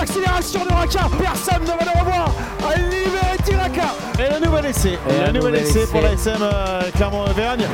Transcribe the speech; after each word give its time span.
l'accélération 0.00 0.64
de 0.64 0.72
Raka. 0.72 1.00
Personne 1.18 1.62
ne 1.62 1.66
va 1.66 1.92
le 1.92 2.00
revoir. 2.00 2.34
Libéré 2.76 3.36
Tiraka. 3.44 3.94
Et 4.18 4.40
le 4.40 4.46
nouvel 4.46 4.66
essai. 4.66 4.98
Et 5.08 5.26
le 5.26 5.32
nouvel 5.32 5.56
essai 5.56 5.86
pour 5.86 6.00
la 6.00 6.12
SM 6.12 6.38
euh, 6.40 6.82
Clermont-Auvergne. 6.96 7.66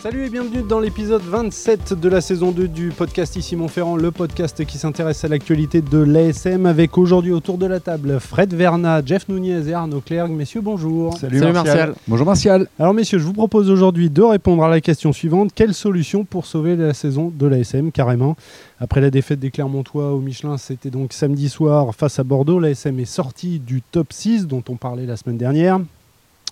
Salut 0.00 0.26
et 0.26 0.30
bienvenue 0.30 0.62
dans 0.62 0.78
l'épisode 0.78 1.22
27 1.22 1.92
de 1.92 2.08
la 2.08 2.20
saison 2.20 2.52
2 2.52 2.68
du 2.68 2.90
podcast 2.90 3.34
Ici 3.34 3.56
Montferrand, 3.56 3.96
le 3.96 4.12
podcast 4.12 4.64
qui 4.64 4.78
s'intéresse 4.78 5.24
à 5.24 5.28
l'actualité 5.28 5.82
de 5.82 5.98
l'ASM 5.98 6.66
avec 6.66 6.96
aujourd'hui 6.96 7.32
autour 7.32 7.58
de 7.58 7.66
la 7.66 7.80
table 7.80 8.20
Fred 8.20 8.54
Verna, 8.54 9.02
Jeff 9.04 9.28
Nunez 9.28 9.68
et 9.68 9.74
Arnaud 9.74 10.00
Clerc. 10.00 10.28
Messieurs, 10.28 10.60
bonjour. 10.60 11.18
Salut, 11.18 11.40
Martial. 11.52 11.94
Bonjour 12.06 12.26
Martial. 12.26 12.68
Alors 12.78 12.94
messieurs, 12.94 13.18
je 13.18 13.24
vous 13.24 13.32
propose 13.32 13.70
aujourd'hui 13.70 14.08
de 14.08 14.22
répondre 14.22 14.62
à 14.62 14.68
la 14.68 14.80
question 14.80 15.12
suivante. 15.12 15.50
Quelle 15.52 15.74
solution 15.74 16.24
pour 16.24 16.46
sauver 16.46 16.76
la 16.76 16.94
saison 16.94 17.32
de 17.36 17.46
l'ASM 17.48 17.90
carrément? 17.90 18.36
Après 18.78 19.00
la 19.00 19.10
défaite 19.10 19.40
des 19.40 19.50
Clermontois 19.50 20.12
au 20.12 20.20
Michelin, 20.20 20.58
c'était 20.58 20.90
donc 20.90 21.12
samedi 21.12 21.48
soir 21.48 21.92
face 21.92 22.20
à 22.20 22.22
Bordeaux. 22.22 22.60
L'ASM 22.60 23.00
est 23.00 23.04
sortie 23.04 23.58
du 23.58 23.82
top 23.82 24.12
6 24.12 24.46
dont 24.46 24.62
on 24.68 24.76
parlait 24.76 25.06
la 25.06 25.16
semaine 25.16 25.38
dernière. 25.38 25.80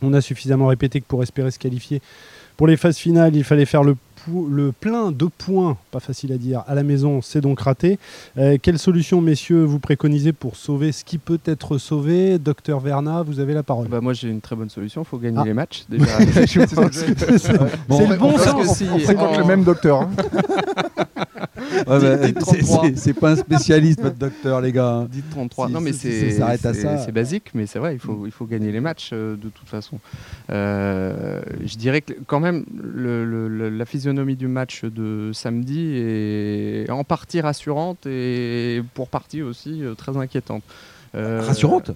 On 0.03 0.13
a 0.15 0.21
suffisamment 0.21 0.67
répété 0.67 1.01
que 1.01 1.07
pour 1.07 1.23
espérer 1.23 1.51
se 1.53 1.59
qualifier 1.59 2.03
pour 2.57 2.67
les 2.67 2.77
phases 2.77 2.97
finales, 2.97 3.37
il 3.37 3.45
fallait 3.45 3.67
faire 3.67 3.83
le, 3.83 3.97
le 4.49 4.73
plein 4.73 5.13
de 5.13 5.27
points, 5.27 5.77
pas 5.91 6.01
facile 6.01 6.33
à 6.33 6.39
dire, 6.39 6.65
à 6.67 6.75
la 6.75 6.83
maison, 6.83 7.21
c'est 7.23 7.41
donc 7.41 7.61
raté. 7.61 7.99
Euh, 8.39 8.57
quelle 8.61 8.79
solution, 8.79 9.21
messieurs, 9.21 9.63
vous 9.65 9.79
préconisez 9.79 10.33
pour 10.33 10.57
sauver 10.57 10.93
ce 10.93 11.05
qui 11.05 11.19
peut 11.19 11.41
être 11.45 11.79
sauvé? 11.79 12.39
Docteur 12.39 12.81
Verna, 12.81 13.23
vous 13.23 13.41
avez 13.41 13.55
la 13.55 13.63
parole. 13.63 13.89
Bah 13.89 14.01
moi 14.01 14.13
j'ai 14.13 14.29
une 14.29 14.41
très 14.41 14.57
bonne 14.57 14.71
solution, 14.71 15.03
il 15.03 15.07
faut 15.07 15.19
gagner 15.19 15.39
ah. 15.41 15.45
les 15.45 15.55
matchs 15.55 15.85
déjà. 15.89 16.19
c'est 16.47 16.57
le 16.57 18.17
bon 18.17 18.39
sens. 18.39 18.83
On 18.83 18.99
fréquente 18.99 19.39
le 19.39 19.45
même 19.45 19.65
docteur. 19.65 20.03
Hein. 20.03 20.11
c'est 22.97 23.15
pas 23.15 23.31
un 23.31 23.37
spécialiste, 23.37 24.01
votre 24.01 24.17
docteur, 24.17 24.61
les 24.61 24.73
gars. 24.73 25.07
Dites 25.11 25.31
33. 25.31 25.69
non, 25.69 25.81
mais 25.81 25.93
c'est 25.93 26.31
C'est 26.31 27.13
basique, 27.13 27.51
mais 27.55 27.67
c'est 27.67 27.79
vrai, 27.79 27.95
il 27.95 28.01
faut, 28.01 28.27
il 28.27 28.33
faut 28.33 28.47
gagner 28.47 28.73
les 28.73 28.81
matchs 28.81 29.11
euh, 29.13 29.37
de 29.37 29.49
toute 29.49 29.69
façon. 29.69 29.99
Euh, 30.51 31.41
je 31.65 31.77
dirais 31.77 32.01
que 32.01 32.15
quand 32.27 32.41
même, 32.41 32.65
la 32.95 33.85
physionomie 33.85 34.37
du 34.37 34.49
match 34.49 34.85
de 34.85 35.31
samedi 35.33 35.97
est 35.97 36.91
en 36.91 37.05
partie 37.05 37.41
rassurante 37.41 38.07
et 38.07 38.83
pour 38.95 39.09
partie 39.09 39.43
aussi 39.43 39.83
euh, 39.83 39.95
très 39.95 40.17
inquiétante. 40.17 40.63
rassurante? 41.15 41.93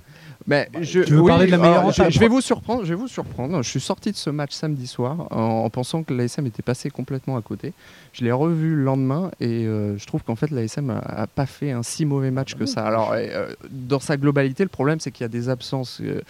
Mais 0.46 0.68
bah, 0.72 0.80
je, 0.82 1.00
tu 1.00 1.14
veux 1.14 1.24
parler 1.24 1.46
de 1.46 1.50
la 1.50 1.58
meilleure 1.58 1.90
je, 1.92 2.18
vais 2.18 2.28
vous 2.28 2.40
surprendre. 2.40 2.84
Je 2.84 2.90
vais 2.90 2.94
vous 2.94 3.08
surprendre. 3.08 3.62
Je 3.62 3.68
suis 3.68 3.80
sorti 3.80 4.10
de 4.10 4.16
ce 4.16 4.30
match 4.30 4.52
samedi 4.52 4.86
soir 4.86 5.28
en, 5.30 5.68
pensant 5.70 6.02
que 6.02 6.14
l'ASM 6.14 6.46
était 6.46 6.62
passé 6.62 6.90
complètement 6.90 7.36
à 7.36 7.42
côté. 7.42 7.72
Je 8.12 8.24
l'ai 8.24 8.32
revu 8.32 8.74
le 8.74 8.82
lendemain 8.82 9.30
et 9.40 9.66
euh, 9.66 9.96
je 9.98 10.06
trouve 10.06 10.22
qu'en 10.22 10.36
fait 10.36 10.50
l'ASM 10.50 10.90
a, 10.90 10.98
a, 10.98 11.26
pas 11.26 11.46
fait 11.46 11.70
un 11.72 11.82
si 11.82 12.04
mauvais 12.04 12.30
match 12.30 12.54
que 12.54 12.66
ça. 12.66 12.84
Alors 12.84 13.12
euh, 13.14 13.52
dans 13.70 14.00
sa 14.00 14.16
globalité, 14.16 14.62
le 14.62 14.70
problème 14.70 14.98
c'est 15.00 15.10
qu'il 15.10 15.24
y 15.24 15.26
a 15.26 15.28
des 15.28 15.48
absences 15.48 16.00
euh, 16.00 16.22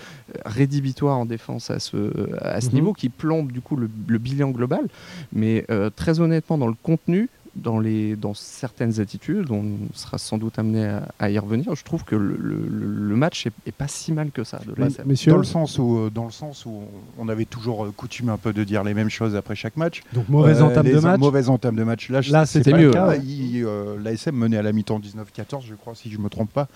rédhibitoires 0.45 1.17
en 1.17 1.27
défense 1.27 1.71
à 1.71 1.79
ce, 1.79 2.11
à 2.41 2.61
ce 2.61 2.69
mhm. 2.69 2.75
niveau 2.75 2.93
qui 2.93 3.09
plombent 3.09 3.53
du 3.53 3.61
coup 3.61 3.77
le, 3.77 3.89
le 4.07 4.19
bilan 4.19 4.51
global. 4.51 4.87
Mais 5.33 5.65
très 5.97 6.21
honnêtement, 6.21 6.59
dans 6.59 6.67
le 6.67 6.75
contenu, 6.83 7.29
dans, 7.57 7.81
les, 7.81 8.17
dans 8.17 8.35
certaines 8.35 9.01
attitudes, 9.01 9.51
on 9.51 9.77
sera 9.95 10.19
sans 10.19 10.39
doute 10.39 10.59
amené 10.59 10.99
à, 11.19 11.31
y 11.31 11.39
revenir. 11.39 11.75
Je 11.75 11.85
trouve 11.85 12.05
que 12.05 12.15
le, 12.15 12.37
le, 12.37 13.17
match 13.17 13.47
est, 13.47 13.73
pas 13.73 13.89
si 13.89 14.13
mal 14.13 14.31
que 14.31 14.45
ça. 14.45 14.61
De 14.67 14.75
dans 15.31 15.37
le 15.37 15.45
sens 15.45 15.79
où, 15.79 15.99
euh, 15.99 16.11
dans 16.11 16.25
le 16.25 16.31
sens 16.31 16.65
où 16.67 16.83
on 17.19 17.29
avait 17.29 17.45
toujours 17.45 17.85
euh, 17.85 17.91
coutume 17.91 18.29
un 18.29 18.37
peu 18.37 18.53
de 18.53 18.65
dire 18.65 18.85
les 18.85 18.95
mêmes 18.95 19.11
choses 19.11 19.37
après 19.37 19.55
chaque 19.55 19.77
match. 19.77 20.03
Donc 20.13 20.29
mauvaise 20.29 20.61
euh, 20.61 20.65
entame 20.65 20.87
de 20.87 20.99
match. 21.01 21.21
Mauvaise 21.21 21.49
entame 21.49 21.77
de 21.77 21.85
match. 21.85 22.09
Là, 22.09 22.47
c'était 22.47 22.73
mieux. 22.73 22.93
L'ASM 24.03 24.35
menait 24.35 24.57
à 24.57 24.63
la 24.63 24.73
mi-temps 24.73 25.01
19-14, 25.01 25.63
je 25.67 25.75
crois, 25.75 25.95
si 25.95 26.11
je 26.11 26.19
me 26.19 26.29
trompe 26.29 26.53
pas. 26.53 26.69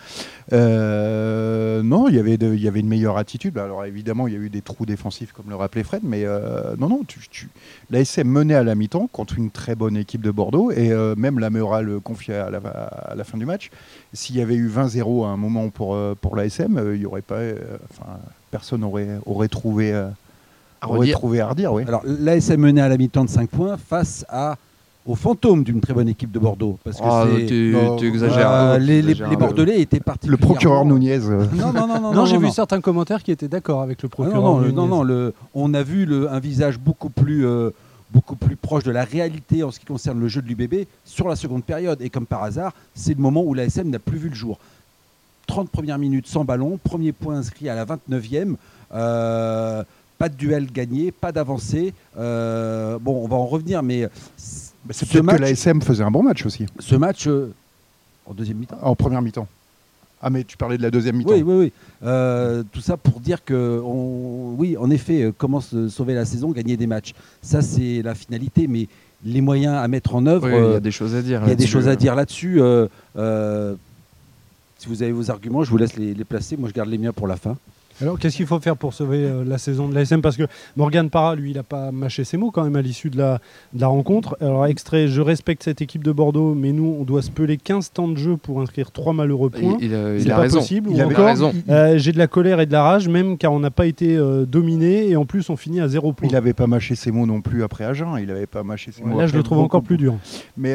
non, 0.51 2.09
il 2.09 2.15
y 2.15 2.19
avait 2.19 2.35
il 2.35 2.63
y 2.63 2.69
avait 2.69 2.81
une 2.81 2.89
meilleure 2.89 3.17
attitude. 3.17 3.59
Alors 3.59 3.85
évidemment, 3.85 4.27
il 4.27 4.35
y 4.35 4.37
a 4.37 4.41
eu 4.41 4.51
des 4.51 4.63
trous 4.63 4.87
défensifs, 4.87 5.33
comme 5.33 5.49
le 5.49 5.57
rappelait 5.57 5.85
Fred, 5.85 6.03
mais 6.03 6.25
non, 6.79 6.89
non, 6.89 7.03
tu, 7.07 7.21
tu... 7.31 7.49
l'ASM 7.91 8.29
menait 8.29 8.55
à 8.55 8.65
la 8.65 8.75
mi-temps 8.75 9.09
contre 9.13 9.39
une 9.39 9.51
très 9.51 9.75
bonne 9.75 9.97
équipe 9.97 10.23
de 10.23 10.31
Bordeaux 10.31 10.64
et 10.71 10.93
euh, 10.93 11.15
même 11.17 11.39
la 11.39 11.51
Meura 11.51 11.83
le 11.83 12.01
confiait 12.01 12.37
à 12.37 12.51
la, 12.51 13.25
fin 13.25 13.39
du 13.39 13.47
match. 13.47 13.71
S'il 14.13 14.37
y 14.37 14.41
avait 14.41 14.55
eu 14.55 14.69
20-0 14.69 15.25
à 15.25 15.29
un 15.29 15.37
moment 15.37 15.69
pour, 15.69 15.95
euh, 15.95 16.15
pour 16.21 16.37
l'ASM, 16.37 16.79
euh, 16.79 16.97
il 16.97 17.03
y 17.03 17.07
aurait 17.07 17.23
pas, 17.23 17.41
personne 18.51 18.85
aurait, 18.85 19.09
aurait 19.27 19.49
trouvé, 19.49 19.93
à 19.93 20.13
aurait 20.87 21.13
trouvé 21.13 21.41
à 21.41 21.49
redire. 21.49 21.73
Oui. 21.73 21.85
Alors 21.87 22.03
l'ASM 22.05 22.57
menait 22.57 22.81
à 22.81 22.89
la 22.89 22.97
mi-temps 22.97 23.25
de 23.25 23.31
5 23.31 23.49
points 23.49 23.77
face 23.77 24.25
à 24.29 24.57
au 25.07 25.15
fantôme 25.15 25.65
d'une 25.65 25.83
très 25.83 25.93
bonne 25.93 26.09
équipe 26.09 26.33
de 26.33 26.39
Bordeaux. 26.39 26.79
Parce 26.83 26.97
que 26.97 27.05
ah, 27.05 27.27
tu 27.99 28.09
exagères. 28.09 28.79
les, 28.79 29.15
Bordelais 29.37 29.81
étaient 29.83 30.01
partis. 30.01 30.29
Le 30.29 30.39
procureur 30.39 30.87
Nunez. 30.87 31.19
Non, 31.19 31.73
non, 31.75 31.87
non, 31.87 32.13
non. 32.13 32.25
j'ai 32.25 32.39
vu 32.39 32.51
certains 32.51 32.81
commentaires 32.81 33.23
qui 33.23 33.31
étaient 33.31 33.49
d'accord 33.49 33.83
avec 33.83 34.03
le 34.03 34.09
procureur. 34.09 34.43
non, 34.43 34.73
non, 34.73 34.87
non, 34.87 35.03
le, 35.03 35.35
on 35.55 35.75
a 35.75 35.83
vu 35.83 36.07
le, 36.07 36.33
un 36.33 36.41
visage 36.41 36.79
beaucoup 36.79 37.11
plus 37.11 37.47
beaucoup 38.15 38.37
plus 38.37 38.57
proche 38.57 38.85
de 38.85 38.93
la 38.93 39.05
réalité 39.05 39.65
en 39.65 39.71
ce 39.71 39.81
qui 39.81 39.87
concerne 39.87 40.21
le 40.21 40.29
jeu 40.29 40.41
de 40.41 40.47
l'UBB 40.47 40.87
sur 41.05 41.29
la 41.29 41.37
seconde 41.37 41.65
période. 41.65 42.01
Et 42.01 42.11
comme 42.11 42.27
par 42.27 42.45
hasard, 42.45 42.73
c'est 42.95 43.15
le 43.15 43.21
moment 43.21 43.43
où 43.43 43.53
l'ASM 43.53 43.91
n'a 43.91 43.99
plus 43.99 44.19
vu 44.19 44.29
le 44.29 44.35
jour. 44.35 44.59
30 45.47 45.69
premières 45.69 45.99
minutes 45.99 46.27
sans 46.27 46.45
ballon, 46.45 46.79
premier 46.83 47.13
point 47.13 47.37
inscrit 47.37 47.69
à 47.69 47.75
la 47.75 47.85
29e. 47.85 48.55
Euh, 48.95 49.83
pas 50.17 50.29
de 50.29 50.35
duel 50.37 50.71
gagné, 50.71 51.11
pas 51.11 51.33
d'avancée. 51.33 51.93
Euh, 52.17 52.99
bon, 53.01 53.23
on 53.25 53.29
va 53.29 53.37
en 53.37 53.47
revenir, 53.47 53.83
mais. 53.83 54.09
c'est 54.37 55.09
peut-être 55.09 55.27
que 55.27 55.43
l'ASM 55.43 55.83
faisait 55.83 56.05
un 56.05 56.11
bon 56.11 56.23
match 56.23 56.47
aussi. 56.47 56.67
Ce 56.79 56.95
match, 56.95 57.27
euh, 57.27 57.53
en 58.25 58.33
deuxième 58.33 58.59
mi-temps 58.59 58.79
En 58.81 58.95
première 58.95 59.21
mi-temps. 59.21 59.49
Ah, 60.27 60.31
mais 60.31 60.43
tu 60.43 60.57
parlais 60.57 60.79
de 60.79 60.83
la 60.83 60.91
deuxième 60.91 61.17
mi-temps. 61.17 61.35
Oui, 61.35 61.43
oui, 61.43 61.55
oui. 61.55 61.73
Euh, 62.03 62.63
tout 62.73 62.81
ça 62.81 62.97
pour 62.97 63.21
dire 63.21 63.45
que, 63.45 63.79
oui, 63.85 64.75
en 64.79 64.89
effet, 64.89 65.25
euh, 65.25 65.33
comment 65.37 65.61
se 65.61 65.91
sauver 65.91 66.15
la 66.15 66.25
saison, 66.25 66.51
gagner 66.51 66.79
des 66.79 66.87
matchs. 66.87 67.13
Ça, 67.43 67.61
c'est 67.61 68.01
la 68.01 68.15
finalité, 68.15 68.67
mais 68.67 68.89
les 69.23 69.43
moyens 69.43 69.75
à 69.75 69.87
mettre 69.87 70.15
en 70.15 70.25
œuvre. 70.25 70.49
il 70.49 70.55
y 70.55 70.57
a 70.57 70.61
euh, 70.61 70.81
des 70.81 70.93
choses 70.93 71.15
à 71.15 71.21
dire. 71.21 71.43
Il 71.45 71.51
y 71.51 71.53
a 71.53 71.57
des 71.57 71.67
choses 71.67 71.89
à 71.89 71.97
dire 71.97 72.15
là-dessus. 72.15 72.59
si 74.79 74.89
vous 74.89 75.03
avez 75.03 75.13
vos 75.13 75.31
arguments, 75.31 75.63
je 75.63 75.71
vous 75.71 75.77
laisse 75.77 75.97
les, 75.97 76.15
les 76.15 76.25
placer. 76.25 76.57
Moi, 76.57 76.71
je 76.71 76.75
garde 76.75 76.89
les 76.89 76.97
miens 76.99 77.13
pour 77.13 77.27
la 77.27 77.37
fin. 77.37 77.59
Alors, 78.01 78.19
qu'est-ce 78.19 78.37
qu'il 78.37 78.47
faut 78.47 78.59
faire 78.59 78.77
pour 78.77 78.93
sauver 78.93 79.19
euh, 79.19 79.45
la 79.45 79.59
saison 79.59 79.89
de 79.89 79.95
l'ASM 79.95 80.21
Parce 80.21 80.37
que 80.37 80.45
Morgan 80.77 81.09
Parra, 81.11 81.37
lui, 81.37 81.51
il 81.51 81.57
n'a 81.57 81.63
pas 81.63 81.93
mâché 81.93 82.25
ses 82.25 82.37
mots 82.37 82.51
quand 82.51 82.65
même 82.65 82.77
à 82.77 82.83
l'issue 82.83 83.11
de 83.11 83.19
la, 83.19 83.41
la, 83.77 83.87
rencontre. 83.87 84.37
Alors, 84.41 84.67
extrait, 84.67 85.07
je 85.07 85.21
respecte 85.21 85.63
cette 85.63 85.81
équipe 85.81 86.03
de 86.03 86.11
Bordeaux, 86.11 86.55
mais 86.55 86.73
nous, 86.73 86.97
on 86.99 87.05
doit 87.05 87.23
se 87.23 87.31
peler 87.31 87.57
15 87.57 87.93
temps 87.93 88.09
de 88.09 88.17
jeu 88.17 88.37
pour 88.37 88.61
inscrire 88.61 88.91
3 88.91 89.13
malheureux 89.13 89.51
points. 89.51 89.77
Il, 89.81 89.93
il, 89.93 90.29
pas 90.29 90.39
raison. 90.39 90.59
possible. 90.59 90.91
Il 90.93 91.01
avait 91.01 91.15
raison. 91.15 91.53
Euh, 91.69 91.97
j'ai 91.99 92.13
de 92.13 92.19
la 92.19 92.27
colère 92.27 92.61
et 92.61 92.67
de 92.67 92.73
la 92.73 92.83
rage, 92.83 93.09
même 93.09 93.39
car 93.39 93.53
on 93.53 93.61
n'a 93.61 93.71
pas 93.71 93.87
été 93.87 94.17
euh, 94.17 94.45
dominé 94.45 95.09
et 95.09 95.17
en 95.17 95.25
plus, 95.25 95.49
on 95.49 95.57
finit 95.57 95.81
à 95.81 95.89
0 95.89 96.13
points. 96.13 96.29
Il 96.29 96.33
n'avait 96.33 96.53
pas 96.53 96.67
mâché 96.67 96.97
ses 96.97 97.13
mots 97.13 97.27
non 97.27 97.41
plus 97.41 97.63
après 97.63 97.85
Agen. 97.85 98.17
Il 98.19 98.27
n'avait 98.27 98.47
pas 98.47 98.65
mâché 98.65 98.91
ses 98.91 99.05
mots. 99.05 99.19
Là, 99.19 99.27
je 99.27 99.37
le 99.37 99.43
trouve 99.43 99.59
encore 99.59 99.83
plus 99.83 99.97
dur. 99.99 100.17
Mais 100.57 100.75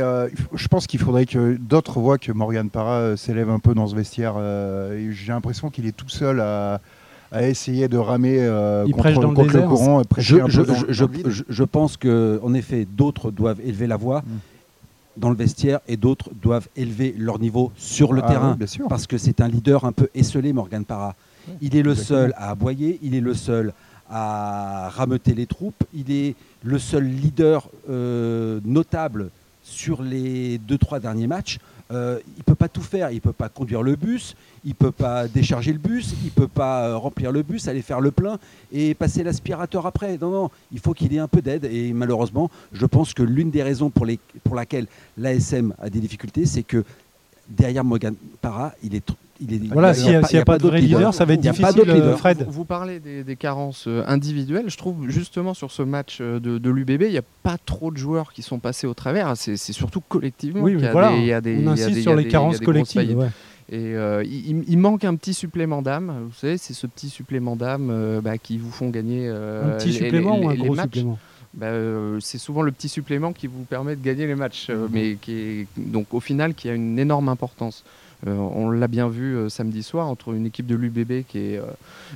je 0.54 0.68
pense 0.68 0.88
qu'il 0.88 1.00
faudrait 1.00 1.26
que 1.26 1.58
d'autres 1.58 2.00
voient 2.00 2.18
que 2.18 2.32
Morgan 2.32 2.70
Parra 2.70 3.18
s'élève 3.18 3.50
un 3.50 3.60
peu 3.60 3.74
dans 3.74 3.88
ce 3.88 3.96
vestiaire. 3.96 4.36
j'ai 5.12 5.32
l'impression 5.34 5.70
qu'il 5.70 5.86
est 5.86 5.96
tout 5.96 6.10
seul 6.10 6.40
à 6.40 6.80
à 7.32 7.48
essayer 7.48 7.88
de 7.88 7.98
ramer 7.98 8.38
euh, 8.40 8.86
contre, 8.88 9.10
le, 9.10 9.68
courant. 9.68 10.02
Je, 10.18 10.38
je, 10.48 11.44
je, 11.48 11.64
pense 11.64 11.98
qu'en 11.98 12.54
effet, 12.54 12.88
d'autres 12.90 13.32
doivent 13.32 13.62
élever 13.62 13.88
la 13.88 13.98
voix. 13.98 14.22
Mm. 14.22 14.38
dans 15.18 15.30
le 15.30 15.36
vestiaire 15.36 15.80
et 15.88 15.98
d'autres 15.98 16.30
doivent 16.42 16.68
élever 16.76 17.14
leur 17.18 17.40
niveau 17.40 17.72
sur 17.78 18.14
le 18.14 18.22
ah 18.24 18.28
terrain. 18.28 18.58
parce 18.88 19.06
que 19.06 19.18
c'est 19.18 19.42
un 19.42 19.48
leader 19.48 19.86
un 19.86 19.92
peu 19.92 20.10
esselé, 20.16 20.54
Morgan 20.54 20.86
Parra. 20.86 21.16
Il 21.62 21.76
est 21.76 21.84
le 21.84 21.96
seul 21.96 22.34
à 22.38 22.52
aboyer, 22.52 23.00
il 23.02 23.16
est 23.16 23.22
le 23.22 23.34
seul 23.34 23.74
à 24.10 24.90
rameuter 24.90 25.34
les 25.36 25.46
troupes, 25.46 25.84
il 25.94 26.12
est 26.12 26.36
le 26.64 26.80
seul 26.80 27.06
leader 27.06 27.70
euh, 27.90 28.60
notable 28.66 29.30
sur 29.64 30.02
les 30.02 30.58
deux 30.58 30.78
trois 30.78 31.00
derniers 31.00 31.28
matchs. 31.28 31.60
Euh, 31.92 32.20
il 32.28 32.40
ne 32.40 32.44
peut 32.44 32.56
pas 32.56 32.68
tout 32.68 32.82
faire. 32.82 33.10
Il 33.12 33.16
ne 33.16 33.20
peut 33.20 33.34
pas 33.34 33.50
conduire 33.50 33.82
le 33.82 33.96
bus, 33.96 34.36
il 34.64 34.70
ne 34.70 34.74
peut 34.76 34.92
pas 34.92 35.28
décharger 35.28 35.74
le 35.74 35.80
bus, 35.80 36.14
il 36.22 36.26
ne 36.26 36.32
peut 36.32 36.48
pas 36.48 36.88
euh, 36.88 36.98
remplir 36.98 37.32
le 37.32 37.42
bus, 37.42 37.68
aller 37.68 37.82
faire 37.82 38.00
le 38.00 38.12
plein 38.12 38.38
et 38.72 38.94
passer 38.94 39.24
l'aspirateur 39.24 39.88
après. 39.88 40.18
Non, 40.18 40.30
non, 40.30 40.52
il 40.72 40.80
faut 40.80 40.94
qu'il 40.94 41.14
ait 41.16 41.20
un 41.20 41.28
peu 41.28 41.42
d'aide. 41.42 41.66
Et 41.66 41.92
malheureusement, 41.94 42.52
je 42.74 42.86
pense 42.86 43.14
que 43.14 43.24
l'une 43.24 43.50
des 43.50 43.64
raisons 43.64 43.90
pour, 43.90 44.06
les, 44.06 44.20
laquelle 44.54 44.86
l'ASM 45.18 45.74
a 45.80 45.90
des 45.90 46.00
difficultés, 46.00 46.46
c'est 46.46 46.64
que 46.64 46.84
derrière 47.48 47.84
Morgan 47.84 48.16
Parra, 48.42 48.74
il 48.84 48.94
est 48.94 49.12
voilà, 49.72 49.94
s'il 49.94 50.10
n'y 50.10 50.16
a, 50.16 50.46
pas, 50.46 50.58
de 50.58 50.68
vrai 50.68 50.82
leader, 50.82 51.14
ça 51.14 51.26
va 51.26 51.34
être 51.34 51.42
difficile, 51.42 51.90
euh, 51.90 52.16
Fred. 52.18 52.46
Vous, 52.50 52.66
parlez 52.66 53.00
des, 53.00 53.36
carences 53.36 53.86
euh, 53.88 54.04
individuelles. 54.08 54.70
Je 54.70 54.78
trouve 54.78 55.10
justement 55.10 55.54
sur 55.54 55.72
ce 55.72 55.82
match 55.82 56.18
euh, 56.20 56.40
de, 56.40 56.70
l'UBB, 56.70 57.04
il 57.04 57.12
n'y 57.12 57.18
a 57.18 57.24
pas 57.44 57.58
trop 57.58 57.92
de 57.92 57.98
joueurs 57.98 58.34
qui 58.34 58.42
sont 58.42 58.60
passés 58.60 58.88
au 58.88 58.94
travers. 58.94 59.34
C'est 59.36 59.58
surtout 59.58 60.02
collectivement 60.02 60.62
oui, 60.62 60.76
voilà. 60.76 61.16
y 61.16 61.32
a 61.32 61.42
des, 61.42 61.64
On 61.66 61.68
insiste 61.70 62.02
sur 62.02 62.16
les 62.16 62.28
carences 62.28 62.60
collectives. 62.60 63.30
Et 63.72 63.94
il, 64.26 64.78
manque 64.78 65.06
un 65.06 65.16
petit 65.16 65.34
supplément 65.34 65.82
d'âme. 65.82 66.28
Vous 66.28 66.36
savez, 66.36 66.58
c'est 66.58 66.74
ce 66.74 66.88
petit 66.88 67.10
supplément 67.10 67.56
d'âme 67.56 68.20
bah, 68.24 68.38
qui 68.38 68.58
vous 68.58 68.72
font 68.72 68.90
gagner 68.90 69.30
un 69.30 69.78
petit 69.78 69.94
supplément 69.94 70.40
ou 70.40 70.50
un 70.50 70.56
gros 70.56 70.76
supplément 70.76 71.18
bah, 71.56 71.72
c'est 72.20 72.38
souvent 72.38 72.62
le 72.62 72.72
petit 72.72 72.90
supplément 72.90 73.34
qui 73.34 73.48
vous 73.48 73.64
permet 73.64 73.96
de 73.96 74.04
gagner 74.04 74.28
les 74.28 74.36
matchs, 74.36 74.70
mhm. 74.70 74.90
mais 74.92 75.18
qui 75.20 75.32
est 75.32 75.68
donc 75.78 76.14
au 76.14 76.20
final 76.20 76.54
qui 76.54 76.70
a 76.70 76.76
une 76.76 77.00
énorme 77.00 77.28
importance. 77.28 77.84
Euh, 78.28 78.36
on 78.36 78.70
l'a 78.70 78.88
bien 78.88 79.08
vu 79.08 79.36
euh, 79.36 79.48
samedi 79.48 79.82
soir 79.82 80.08
entre 80.08 80.34
une 80.34 80.46
équipe 80.46 80.68
de 80.68 80.76
l'UBB 80.76 81.26
qui 81.26 81.38
est, 81.38 81.62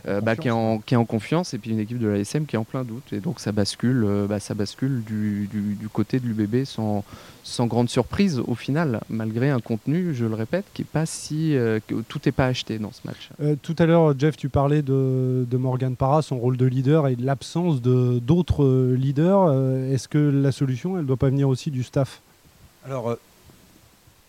euh, 0.06 0.20
bah, 0.20 0.36
qui, 0.36 0.50
est 0.50 0.52
en, 0.52 0.80
qui 0.80 0.96
est 0.96 0.98
en 0.98 1.06
confiance 1.06 1.54
et 1.54 1.58
puis 1.58 1.72
une 1.72 1.80
équipe 1.80 2.00
de 2.00 2.08
l'ASM 2.08 2.46
qui 2.46 2.58
est 2.58 2.60
en 2.60 2.66
plein 2.66 2.84
doute. 2.84 3.14
Et 3.14 3.20
donc 3.20 3.40
ça 3.40 3.54
bascule, 3.54 4.06
bah, 4.28 4.40
ça 4.40 4.54
bascule 4.54 5.04
du, 5.04 5.48
du, 5.48 5.88
côté 5.88 6.20
de 6.20 6.28
l'UBB 6.28 6.66
sans, 6.66 7.06
sans 7.44 7.68
grande 7.68 7.90
surprise 7.90 8.42
au 8.46 8.56
final, 8.56 9.00
malgré 9.10 9.50
un 9.50 9.60
contenu, 9.60 10.14
je 10.14 10.26
le 10.26 10.36
répète, 10.36 10.66
qui 10.74 10.82
est 10.82 10.86
pas 10.86 11.06
si. 11.06 11.56
que 11.88 12.02
tout 12.08 12.20
n'est 12.26 12.32
pas 12.32 12.48
acheté 12.48 12.80
dans 12.80 12.92
ce 12.92 13.02
match. 13.06 13.30
tout 13.62 13.76
à 13.80 13.86
l'heure, 13.86 14.18
Jeff, 14.18 14.36
tu 14.36 14.50
parlais 14.50 14.82
de, 14.82 15.46
de 15.50 15.58
Morgan 15.58 15.96
Parra, 15.96 16.22
son 16.22 16.38
rôle 16.38 16.58
de 16.58 16.66
leader 16.66 17.08
et 17.08 17.16
de 17.16 17.26
l'absence 17.26 17.82
d'autres 17.82 18.94
leaders. 18.94 19.54
Est-ce 19.92 20.08
que 20.08 20.18
la 20.18 20.52
solution, 20.52 20.96
elle 20.98 21.04
ne 21.04 21.08
doit 21.08 21.18
pas 21.18 21.30
venir 21.30 21.48
aussi 21.48 21.72
du 21.72 21.84
staff? 21.84 22.22
Alors, 22.86 23.18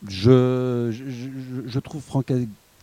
je, 0.09 0.93
je, 1.67 1.79
trouve 1.79 2.03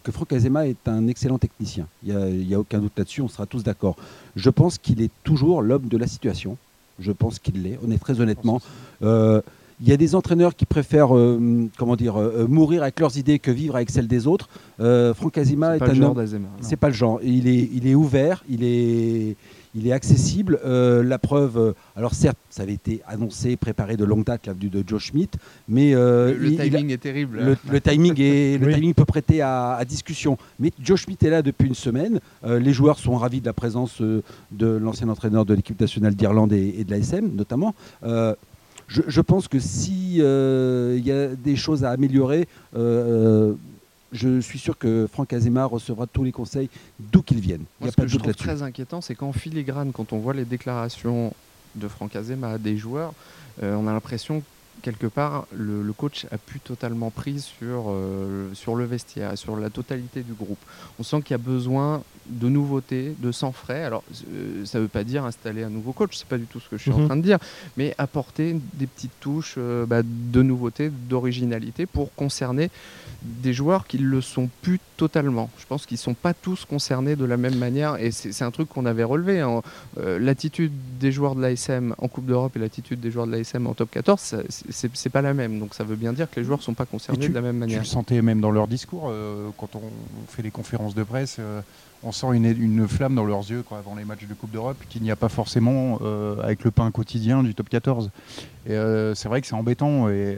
que 0.03 0.11
Franck 0.11 0.33
Azema 0.33 0.67
est 0.67 0.87
un 0.87 1.07
excellent 1.07 1.37
technicien. 1.37 1.87
Il 2.03 2.15
n'y 2.15 2.53
a, 2.53 2.59
aucun 2.59 2.79
doute 2.79 2.93
là-dessus, 2.97 3.21
on 3.21 3.27
sera 3.27 3.45
tous 3.45 3.63
d'accord. 3.63 3.95
Je 4.35 4.49
pense 4.49 4.77
qu'il 4.77 5.01
est 5.01 5.11
toujours 5.23 5.61
l'homme 5.61 5.87
de 5.87 5.97
la 5.97 6.07
situation. 6.07 6.57
Je 6.99 7.11
pense 7.11 7.39
qu'il 7.39 7.63
l'est, 7.63 7.79
on 7.85 7.91
est 7.91 7.97
très 7.97 8.19
honnêtement. 8.21 8.61
Euh, 9.01 9.41
il 9.81 9.89
y 9.89 9.91
a 9.93 9.97
des 9.97 10.13
entraîneurs 10.13 10.55
qui 10.55 10.65
préfèrent 10.65 11.15
euh, 11.15 11.67
comment 11.77 11.95
dire, 11.95 12.15
euh, 12.19 12.45
mourir 12.47 12.83
avec 12.83 12.99
leurs 12.99 13.17
idées 13.17 13.39
que 13.39 13.49
vivre 13.49 13.75
avec 13.75 13.89
celles 13.89 14.07
des 14.07 14.27
autres. 14.27 14.47
Franck 14.77 15.37
Azema 15.37 15.77
est, 15.77 15.81
un 15.81 16.01
homme. 16.01 16.25
C'est 16.61 16.75
pas 16.75 16.89
le 16.89 16.93
genre. 16.93 17.19
Il 17.23 17.47
est, 17.47 17.69
il 17.73 17.87
est 17.87 17.95
ouvert, 17.95 18.43
il 18.49 18.63
est, 18.63 19.35
il 19.75 19.87
est 19.87 19.91
accessible. 19.91 20.59
Euh, 20.65 21.03
la 21.03 21.17
preuve, 21.17 21.57
euh, 21.57 21.73
alors 21.95 22.13
certes, 22.13 22.37
ça 22.49 22.63
avait 22.63 22.73
été 22.73 23.01
annoncé, 23.07 23.55
préparé 23.55 23.97
de 23.97 24.05
longue 24.05 24.25
date, 24.25 24.47
l'avenue 24.47 24.69
de 24.69 24.83
Joe 24.85 25.01
Schmidt, 25.01 25.37
mais 25.67 25.93
euh, 25.93 26.35
le, 26.37 26.55
timing 26.55 26.91
est 26.91 26.97
terrible. 26.97 27.57
Le, 27.69 27.81
timing 27.81 28.15
est, 28.19 28.57
le 28.61 28.73
timing 28.73 28.93
peut 28.93 29.05
prêter 29.05 29.41
à, 29.41 29.81
discussion. 29.87 30.37
Mais 30.59 30.71
Joe 30.81 30.99
Schmidt 30.99 31.25
est 31.25 31.29
là 31.29 31.41
depuis 31.41 31.67
une 31.67 31.75
semaine. 31.75 32.19
les 32.45 32.73
joueurs 32.73 32.99
sont 32.99 33.15
ravis 33.15 33.41
de 33.41 33.45
la 33.45 33.53
présence 33.53 34.01
de 34.01 34.67
l'ancien 34.67 35.09
entraîneur 35.09 35.45
de 35.45 35.53
l'équipe 35.53 35.79
nationale 35.79 36.15
d'Irlande 36.15 36.53
et, 36.53 36.83
de 36.83 36.91
l'ASM, 36.91 37.31
notamment. 37.35 37.73
Je, 38.87 39.21
pense 39.21 39.47
que 39.47 39.59
s'il 39.59 40.17
y 40.17 41.11
a 41.11 41.27
des 41.35 41.55
choses 41.55 41.83
à 41.83 41.89
améliorer, 41.91 42.47
je 44.11 44.41
suis 44.41 44.59
sûr 44.59 44.77
que 44.77 45.07
Franck 45.11 45.33
Azema 45.33 45.65
recevra 45.65 46.07
tous 46.07 46.23
les 46.23 46.31
conseils 46.31 46.69
d'où 46.99 47.21
qu'ils 47.21 47.39
viennent. 47.39 47.65
ce 47.83 47.91
que 47.91 48.07
je 48.07 48.17
trouve 48.17 48.33
très 48.33 48.61
inquiétant, 48.61 49.01
c'est 49.01 49.15
qu'en 49.15 49.33
filigrane, 49.33 49.91
quand 49.91 50.13
on 50.13 50.19
voit 50.19 50.33
les 50.33 50.45
déclarations 50.45 51.33
de 51.75 51.87
Franck 51.87 52.15
Azema 52.15 52.57
des 52.57 52.77
joueurs, 52.77 53.13
euh, 53.63 53.75
on 53.75 53.87
a 53.87 53.93
l'impression 53.93 54.43
quelque 54.81 55.07
part, 55.07 55.47
le, 55.55 55.91
coach 55.93 56.25
a 56.31 56.37
pu 56.37 56.59
totalement 56.59 57.11
prise 57.11 57.43
sur, 57.43 57.85
euh, 57.89 58.53
sur 58.53 58.75
le 58.75 58.85
vestiaire, 58.85 59.37
sur 59.37 59.55
la 59.57 59.69
totalité 59.69 60.23
du 60.23 60.33
groupe. 60.33 60.59
On 60.99 61.03
sent 61.03 61.21
qu'il 61.21 61.31
y 61.31 61.35
a 61.35 61.37
besoin 61.37 62.03
de 62.27 62.49
nouveautés, 62.49 63.15
de 63.19 63.31
sang 63.31 63.51
frais. 63.51 63.83
Alors, 63.83 64.03
euh, 64.33 64.65
ça 64.65 64.77
ne 64.77 64.83
veut 64.83 64.89
pas 64.89 65.03
dire 65.03 65.25
installer 65.25 65.63
un 65.63 65.69
nouveau 65.69 65.91
coach, 65.91 66.15
c'est 66.15 66.27
pas 66.27 66.37
du 66.37 66.45
tout 66.45 66.59
ce 66.59 66.69
que 66.69 66.77
je 66.77 66.83
suis 66.83 66.91
en 66.91 66.99
mhm. 66.99 67.05
train 67.07 67.17
de 67.17 67.21
dire, 67.21 67.39
mais 67.77 67.93
apporter 67.97 68.55
des 68.73 68.87
petites 68.87 69.19
touches 69.19 69.57
bah, 69.87 70.01
de 70.03 70.41
nouveauté, 70.41 70.89
d'originalité 70.89 71.85
pour 71.85 72.13
concerner 72.15 72.69
des 73.21 73.53
joueurs 73.53 73.85
qui 73.85 73.97
le 73.97 74.21
sont 74.21 74.49
plus 74.61 74.79
totalement. 74.97 75.49
Je 75.59 75.65
pense 75.65 75.85
qu'ils 75.85 75.95
ne 75.95 76.01
sont 76.01 76.13
pas 76.13 76.33
tous 76.33 76.65
concernés 76.65 77.15
de 77.15 77.25
la 77.25 77.37
même 77.37 77.55
manière 77.55 77.97
et 77.97 78.11
c'est 78.11 78.43
un 78.43 78.51
truc 78.51 78.69
qu'on 78.69 78.85
avait 78.85 79.03
relevé. 79.03 79.39
Hein. 79.39 79.61
Euh, 79.99 80.19
l'attitude 80.19 80.71
des 80.99 81.11
joueurs 81.11 81.35
de 81.35 81.41
l'ASM 81.41 81.95
en 81.97 82.07
Coupe 82.07 82.25
d'Europe 82.25 82.55
et 82.55 82.59
l'attitude 82.59 82.99
des 82.99 83.11
joueurs 83.11 83.27
de 83.27 83.31
l'ASM 83.31 83.67
en 83.67 83.73
top 83.73 83.91
14, 83.91 84.43
c'est 84.71 85.09
pas 85.09 85.21
la 85.21 85.33
même. 85.33 85.59
Donc 85.59 85.73
ça 85.73 85.83
veut 85.83 85.95
bien 85.95 86.13
dire 86.13 86.29
que 86.29 86.39
les 86.39 86.45
joueurs 86.45 86.59
ne 86.59 86.63
sont 86.63 86.73
pas 86.73 86.85
concernés 86.85 87.29
de 87.29 87.33
la 87.33 87.41
même 87.41 87.57
manière. 87.57 87.79
Tu 87.79 87.83
le 87.83 87.89
sentais 87.89 88.21
même 88.21 88.41
dans 88.41 88.51
leur 88.51 88.67
discours 88.67 89.09
euh, 89.09 89.49
quand 89.57 89.75
on 89.75 89.81
fait 90.27 90.41
les 90.41 90.51
conférences 90.51 90.95
de 90.95 91.03
presse. 91.03 91.37
Euh, 91.39 91.61
on 92.03 92.11
sent 92.11 92.27
une, 92.33 92.87
flamme 92.87 93.15
dans 93.15 93.25
leurs 93.25 93.49
yeux 93.49 93.63
avant 93.71 93.95
les 93.95 94.05
matchs 94.05 94.27
de 94.27 94.33
Coupe 94.33 94.51
d'Europe 94.51 94.77
qu'il 94.89 95.01
n'y 95.01 95.11
a 95.11 95.15
pas 95.15 95.29
forcément 95.29 95.99
avec 96.43 96.63
le 96.63 96.71
pain 96.71 96.89
quotidien 96.91 97.43
du 97.43 97.53
top 97.53 97.69
14. 97.69 98.09
Et 98.67 98.75
c'est 99.15 99.27
vrai 99.27 99.41
que 99.41 99.47
c'est 99.47 99.55
embêtant. 99.55 100.09
Et 100.09 100.35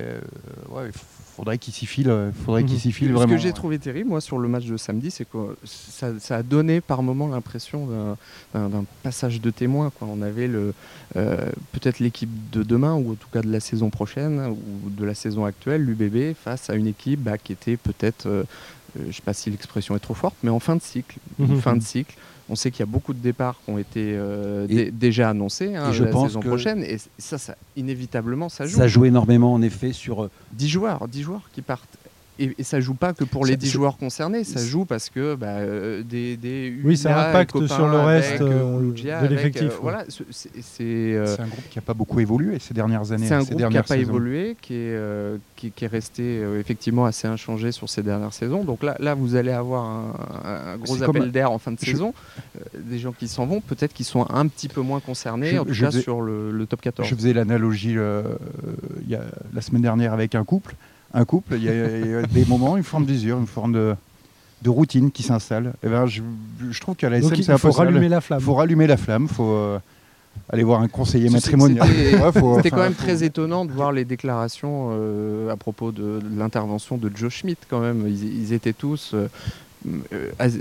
ouais, 0.69 0.91
faudrait 1.35 1.57
qu'il 1.57 1.73
s'y 1.73 1.85
file, 1.85 2.09
euh, 2.09 2.31
faudrait 2.45 2.63
mhm. 2.63 2.69
s'y 2.69 2.91
file 2.91 3.11
vraiment. 3.11 3.27
Ce 3.27 3.37
que 3.37 3.41
j'ai 3.41 3.53
trouvé 3.53 3.79
terrible, 3.79 4.09
moi, 4.09 4.21
sur 4.21 4.37
le 4.37 4.47
match 4.47 4.65
de 4.65 4.77
samedi, 4.77 5.11
c'est 5.11 5.25
que 5.25 5.57
ça, 5.63 6.35
a 6.35 6.43
donné 6.43 6.81
par 6.81 7.03
moment 7.03 7.27
l'impression 7.27 8.15
d'un 8.53 8.85
passage 9.01 9.41
de 9.41 9.49
témoin. 9.49 9.91
Quoi. 9.97 10.07
On 10.11 10.21
avait 10.21 10.47
le, 10.47 10.73
euh, 11.15 11.37
peut-être 11.71 11.99
l'équipe 11.99 12.29
de 12.51 12.63
demain, 12.63 12.93
ou 12.93 13.13
en 13.13 13.15
tout 13.15 13.27
cas 13.31 13.41
de 13.41 13.51
la 13.51 13.59
saison 13.59 13.89
prochaine, 13.89 14.39
ou 14.39 14.89
de 14.89 15.05
la 15.05 15.15
saison 15.15 15.45
actuelle, 15.45 15.83
l'UBB, 15.83 16.35
face 16.35 16.69
à 16.69 16.75
une 16.75 16.87
équipe 16.87 17.21
bah, 17.21 17.37
qui 17.37 17.53
était 17.53 17.77
peut-être, 17.77 18.27
euh, 18.27 18.43
je 18.99 19.07
ne 19.07 19.11
sais 19.11 19.21
pas 19.21 19.33
si 19.33 19.49
l'expression 19.49 19.95
est 19.95 19.99
trop 19.99 20.13
forte, 20.13 20.35
mais 20.43 20.49
en 20.49 20.59
fin 20.59 20.75
de 20.75 20.81
cycle. 20.81 21.17
Mhm. 21.39 21.59
Fin 21.59 21.75
de 21.75 21.83
cycle. 21.83 22.15
On 22.49 22.55
sait 22.55 22.71
qu'il 22.71 22.81
y 22.81 22.83
a 22.83 22.87
beaucoup 22.87 23.13
de 23.13 23.19
départs 23.19 23.57
qui 23.63 23.71
ont 23.71 23.77
été 23.77 24.13
euh, 24.15 24.89
déjà 24.91 25.29
annoncés 25.29 25.75
hein, 25.75 25.91
la 25.91 25.93
saison 25.93 26.41
prochaine. 26.41 26.83
Et 26.83 26.97
ça, 27.17 27.37
ça, 27.37 27.55
inévitablement, 27.77 28.49
ça 28.49 28.65
joue. 28.65 28.77
Ça 28.77 28.87
joue 28.87 29.05
énormément, 29.05 29.53
en 29.53 29.61
effet, 29.61 29.93
sur... 29.93 30.29
10 30.51 30.67
joueurs, 30.67 31.07
10 31.07 31.21
joueurs 31.21 31.49
qui 31.53 31.61
partent 31.61 31.97
et, 32.39 32.55
et, 32.57 32.63
ça 32.63 32.79
joue 32.79 32.95
pas 32.95 33.13
que 33.13 33.23
pour 33.23 33.45
les 33.45 33.57
10 33.57 33.69
joueurs 33.69 33.97
concernés, 33.97 34.43
ça 34.43 34.63
joue 34.63 34.85
parce 34.85 35.09
que 35.09 35.35
bah, 35.35 35.57
euh, 35.57 36.01
des, 36.03 36.35
des 36.35 36.75
Oui, 36.83 36.97
ça 36.97 37.29
impacte 37.29 37.67
sur 37.67 37.87
le 37.87 37.99
reste 37.99 38.41
euh, 38.41 38.81
de 39.21 39.27
l'effectif. 39.27 39.73
Euh, 39.73 39.77
voilà, 39.81 40.05
c'est 40.39 41.17
un 41.17 41.47
groupe 41.47 41.69
qui 41.69 41.77
n'a 41.77 41.83
pas 41.83 41.93
beaucoup 41.93 42.19
évolué 42.19 42.57
ces 42.59 42.73
dernières 42.73 43.11
années. 43.11 43.27
C'est 43.27 43.35
un 43.35 43.43
groupe 43.43 43.57
qui 43.67 43.73
n'a 43.73 43.83
pas 43.83 43.97
évolué, 43.97 44.57
qui 44.61 44.73
est, 44.73 44.99
qui, 45.55 45.71
qui, 45.71 45.85
est 45.85 45.87
resté 45.87 46.41
effectivement 46.59 47.05
assez 47.05 47.27
inchangé 47.27 47.71
sur 47.71 47.87
ces 47.87 48.01
dernières 48.01 48.33
saisons. 48.33 48.63
Donc 48.63 48.81
là, 48.81 48.95
là 48.99 49.13
vous 49.13 49.35
allez 49.35 49.51
avoir 49.51 49.83
un, 49.85 50.77
gros 50.77 51.03
appel 51.03 51.31
d'air 51.31 51.51
en 51.51 51.59
fin 51.59 51.71
de 51.71 51.79
saison. 51.79 52.13
des 52.75 52.97
gens 52.97 53.11
qui 53.11 53.27
s'en 53.27 53.45
vont, 53.45 53.61
peut-être 53.61 53.93
qu'ils 53.93 54.05
sont 54.05 54.25
un 54.31 54.47
petit 54.47 54.69
peu 54.69 54.81
moins 54.81 54.99
concernés, 55.01 55.59
en 55.59 55.65
tout 55.65 55.79
cas 55.79 55.91
sur 55.91 56.21
le, 56.21 56.51
le, 56.51 56.65
top 56.65 56.81
14. 56.81 57.07
Je 57.07 57.15
faisais 57.15 57.33
l'analogie 57.33 57.95
la 57.95 59.61
semaine 59.61 59.83
dernière 59.83 60.13
avec 60.13 60.33
un 60.33 60.43
couple 60.43 60.75
un 61.13 61.25
couple, 61.25 61.55
il 61.55 61.63
y, 61.63 61.69
a, 61.69 62.23
des 62.23 62.45
moments, 62.45 62.75
une 62.77 62.83
forme 62.83 63.05
d'usure, 63.05 63.37
une 63.37 63.47
forme 63.47 63.73
de, 63.73 63.95
de 64.63 64.69
routine 64.69 65.11
qui 65.11 65.23
s'installe. 65.23 65.73
Et 65.83 65.87
ben, 65.87 66.05
je, 66.07 66.21
je, 66.71 66.79
trouve 66.79 66.95
qu'à 66.95 67.09
la 67.09 67.19
SM, 67.19 67.35
c'est 67.35 67.51
Il 67.51 67.57
faut 67.57 67.71
rallumer 67.71 68.09
la 68.09 68.21
flamme. 68.21 68.39
Il 68.39 68.43
faut 68.43 68.55
rallumer 68.55 68.87
la 68.87 68.97
flamme. 68.97 69.27
faut 69.27 69.51
euh, 69.51 69.79
aller 70.49 70.63
voir 70.63 70.81
un 70.81 70.87
conseiller 70.87 71.29
matrimonial. 71.29 71.87
C'était 72.55 72.71
quand 72.71 72.77
même 72.77 72.95
très 72.95 73.23
étonnant 73.23 73.65
de 73.65 73.71
voir 73.71 73.91
les 73.91 74.05
déclarations 74.05 74.89
euh, 74.91 75.51
à 75.51 75.55
propos 75.55 75.91
de, 75.91 76.19
l'intervention 76.35 76.97
de 76.97 77.11
Joe 77.13 77.31
Schmidt. 77.31 77.61
Quand 77.69 77.79
même, 77.79 78.07
ils, 78.07 78.53
étaient 78.53 78.73
tous. 78.73 79.11
Euh, 79.13 79.27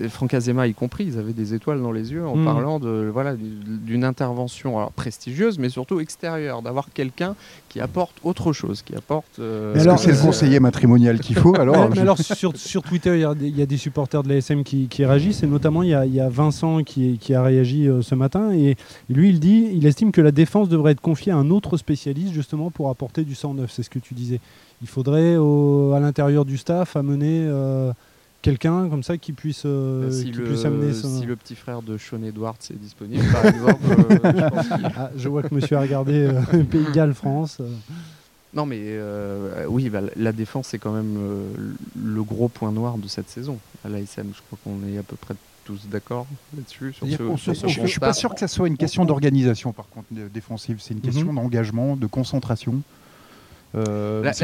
Franck 0.09 0.35
Azema 0.35 0.67
y 0.67 0.75
compris, 0.75 1.05
ils 1.05 1.19
avaient 1.19 1.33
des 1.33 1.55
étoiles 1.55 1.81
dans 1.81 1.93
les 1.93 2.13
yeux 2.13 2.27
en 2.27 2.37
hmm. 2.37 2.45
parlant 2.45 2.81
de 2.81 3.11
voilà 3.13 3.35
d'une 3.37 4.05
intervention 4.05 4.79
alors 4.79 4.93
prestigieuse, 4.93 5.59
mais 5.59 5.69
surtout 5.69 6.01
extérieure, 6.01 6.63
d'avoir 6.63 6.89
quelqu'un 6.93 7.35
qui 7.69 7.81
apporte 7.81 8.15
autre 8.25 8.53
chose, 8.53 8.83
qui 8.83 8.95
apporte. 8.95 9.39
Euh, 9.39 9.75
Est-ce 9.75 9.89
que 9.89 9.97
c'est 9.97 10.13
le 10.13 10.19
euh, 10.19 10.23
conseiller 10.23 10.61
matrimonial 10.61 11.21
qu'il 11.21 11.37
faut 11.37 11.55
alors 11.55 11.91
mais, 11.91 12.01
alors 12.01 12.19
sur, 12.19 12.57
sur 12.57 12.83
Twitter, 12.83 13.17
il 13.41 13.59
y, 13.59 13.63
a 13.63 13.67
des 13.67 13.77
supporters 13.77 14.23
de 14.23 14.29
l'ASM 14.29 14.65
qui, 14.65 14.89
qui 14.89 15.05
réagissent 15.05 15.43
et 15.43 15.47
notamment 15.47 15.83
il 15.83 15.89
y, 15.89 16.15
y, 16.15 16.21
a 16.21 16.29
Vincent 16.29 16.83
qui, 16.83 17.19
qui 17.19 17.35
a 17.35 17.43
réagi 17.43 17.89
ce 18.03 18.15
matin 18.15 18.53
et 18.53 18.77
lui 19.09 19.31
il 19.31 19.41
dit, 19.41 19.69
il 19.73 19.87
estime 19.87 20.13
que 20.13 20.21
la 20.21 20.33
défense 20.33 20.69
devrait 20.69 20.93
être 20.93 21.01
confiée 21.01 21.33
à 21.33 21.37
un 21.37 21.51
autre 21.51 21.77
spécialiste 21.77 22.33
justement 22.33 22.71
pour 22.71 22.91
apporter 22.91 23.25
du 23.25 23.35
109. 23.35 23.71
C'est 23.71 23.83
ce 23.83 23.91
que 23.91 23.99
tu 23.99 24.15
disais. 24.15 24.41
Il 24.83 24.89
faudrait 24.89 25.37
à 25.37 26.01
l'intérieur 26.01 26.45
du 26.45 26.57
staff 26.57 26.97
amener 26.97 27.49
quelqu'un 28.43 28.89
comme 28.89 29.03
ça 29.03 29.17
qui 29.17 29.33
puisse, 29.33 29.63
euh, 29.65 30.11
si 30.11 30.25
qui 30.25 30.33
le, 30.33 30.45
puisse 30.45 30.65
amener 30.65 30.93
Si 30.93 31.25
le 31.25 31.37
petit 31.37 31.55
frère 31.55 31.81
de 31.81 31.97
Sean 31.97 32.23
Edwards 32.23 32.59
est 32.71 32.79
disponible, 32.79 33.25
par 33.33 33.47
exemple. 33.47 33.81
Euh, 33.89 34.19
je, 34.63 34.87
ah, 34.97 35.11
je, 35.17 35.29
vois 35.29 35.43
que 35.43 35.55
monsieur 35.55 35.77
a 35.77 35.81
regardé 35.81 36.27
euh, 36.27 36.65
Pays 36.71 36.85
de 36.85 36.91
Galles, 36.91 37.15
France. 37.15 37.63
Non, 38.53 38.67
mais 38.67 38.99
oui, 39.69 39.89
bah, 39.89 40.01
la 40.17 40.33
défense 40.33 40.75
est 40.75 40.79
quand 40.79 40.93
même 40.93 41.17
le 41.97 42.23
gros 42.23 42.49
point 42.49 42.73
noir 42.73 42.99
de 42.99 43.09
cette 43.09 43.31
saison 43.31 43.59
à 43.85 43.89
l'ASM. 43.89 44.31
Je 44.35 44.43
crois 44.47 44.59
qu'on 44.63 44.87
est 44.87 44.99
à 44.99 45.03
peu 45.03 45.17
près 45.17 45.35
tous 45.65 45.87
d'accord 45.89 46.27
là-dessus. 46.55 46.93
je 47.01 47.81
ne 47.81 47.87
suis 47.87 48.01
pas 48.01 48.13
sûr 48.13 48.35
que 48.35 48.41
ça 48.41 48.49
soit 48.49 48.67
une 48.67 48.77
question 48.77 49.05
d'organisation, 49.05 49.73
par 49.73 49.89
contre, 49.89 50.09
défensive. 50.35 50.79
C'est 50.81 50.93
une 50.93 50.99
mhm. 50.99 51.05
question 51.05 51.33
d'engagement, 51.33 51.97
de 51.97 52.07
concentration. 52.07 52.83
c'est 53.73 53.81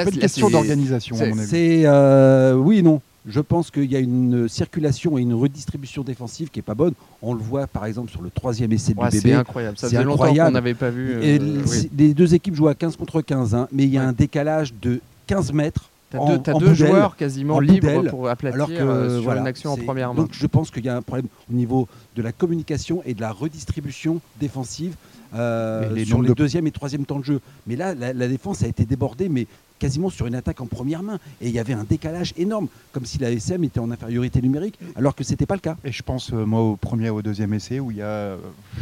pas 0.05 0.11
une 0.11 0.19
question 0.21 0.49
d'organisation, 0.49 1.21
à 1.21 1.27
mon 1.27 1.39
avis. 1.39 1.49
C'est 1.49 2.55
oui 2.55 2.79
et 2.79 2.83
non. 2.83 3.03
Je 3.29 3.41
pense 3.41 3.71
qu'il 3.71 3.91
y 3.93 3.97
a 3.97 3.99
une 3.99 4.49
circulation 4.49 5.19
et 5.19 5.23
une 5.23 5.35
redistribution 5.35 6.03
défensive 6.03 6.49
qui 6.49 6.59
n'est 6.59 6.65
pas 6.65 6.75
bonne. 6.75 6.95
On 7.21 7.35
le 7.35 7.41
voit 7.41 7.67
par 7.67 7.85
exemple 7.85 8.11
sur 8.11 8.23
le 8.23 8.31
troisième 8.31 8.73
essai 8.73 8.95
du 8.95 9.01
bébé. 9.01 9.21
C'est 9.21 9.33
incroyable. 9.35 9.77
Ça 9.77 9.89
faisait 9.89 10.03
longtemps 10.03 10.35
qu'on 10.35 10.51
n'avait 10.51 10.75
pas 10.75 10.91
vu. 10.91 11.13
Euh, 11.13 11.63
les 11.97 12.15
deux 12.15 12.35
équipes 12.35 12.55
jouent 12.55 12.69
à 12.69 12.75
15 12.75 12.97
contre 12.97 13.21
15, 13.21 13.55
hein, 13.55 13.69
mais 13.71 13.85
il 13.85 13.91
y 13.91 13.99
a 13.99 14.03
un 14.03 14.13
décalage 14.13 14.73
de 14.81 15.01
15 15.27 15.53
mètres. 15.53 15.91
Tu 16.11 16.17
as 16.17 16.55
deux, 16.55 16.73
joueurs 16.73 17.17
quasiment 17.17 17.61
libres 17.61 18.09
pour 18.09 18.29
aplatir 18.29 18.55
alors 18.55 18.69
que, 18.69 18.73
euh, 18.73 19.21
sur 19.21 19.33
une 19.33 19.47
action 19.47 19.73
en 19.73 19.77
première 19.77 20.15
main. 20.15 20.23
Donc 20.23 20.31
je 20.33 20.47
pense 20.47 20.71
qu'il 20.71 20.87
y 20.87 20.89
a 20.89 20.97
un 20.97 21.03
problème 21.03 21.27
au 21.51 21.55
niveau 21.55 21.87
de 22.17 22.23
la 22.23 22.33
communication 22.33 23.03
et 23.05 23.13
de 23.13 23.21
la 23.21 23.31
redistribution 23.31 24.23
défensive 24.41 24.95
euh, 25.35 26.03
sur 26.07 26.23
les 26.23 26.33
deuxième 26.33 26.67
et 26.67 26.71
troisième 26.71 27.05
temps 27.05 27.19
de 27.19 27.25
jeu. 27.25 27.41
Mais 27.67 27.77
là, 27.77 27.95
la, 27.95 28.15
la, 28.15 28.29
défense 28.29 28.63
a 28.63 28.67
été 28.67 28.87
débordée, 28.87 29.29
mais 29.29 29.47
quasiment 29.79 30.11
sur 30.11 30.27
une 30.27 30.35
attaque 30.35 30.61
en 30.61 30.67
première 30.67 31.03
main. 31.03 31.19
Et 31.41 31.49
il 31.49 31.55
y 31.55 31.59
avait 31.59 31.73
un 31.73 31.85
décalage 31.85 32.35
énorme, 32.37 32.69
comme 32.93 33.05
si 33.05 33.19
la 33.19 33.31
SM 33.31 33.63
était 33.65 33.81
en 33.81 33.91
infériorité 33.91 34.41
numérique, 34.43 34.79
alors 34.97 35.15
que 35.15 35.25
ce 35.25 35.31
n'était 35.31 35.47
pas 35.47 35.55
le 35.55 35.61
cas. 35.61 35.77
Et 35.85 35.93
je 35.93 36.03
pense, 36.03 36.33
euh, 36.33 36.45
moi, 36.45 36.61
au 36.61 36.77
premier 36.77 37.07
et 37.07 37.11
au 37.11 37.23
deuxième 37.23 37.55
essai, 37.55 37.81
où 37.81 37.91
il 37.91 37.99
y 37.99 38.03
a. 38.03 38.07
Euh, 38.07 38.37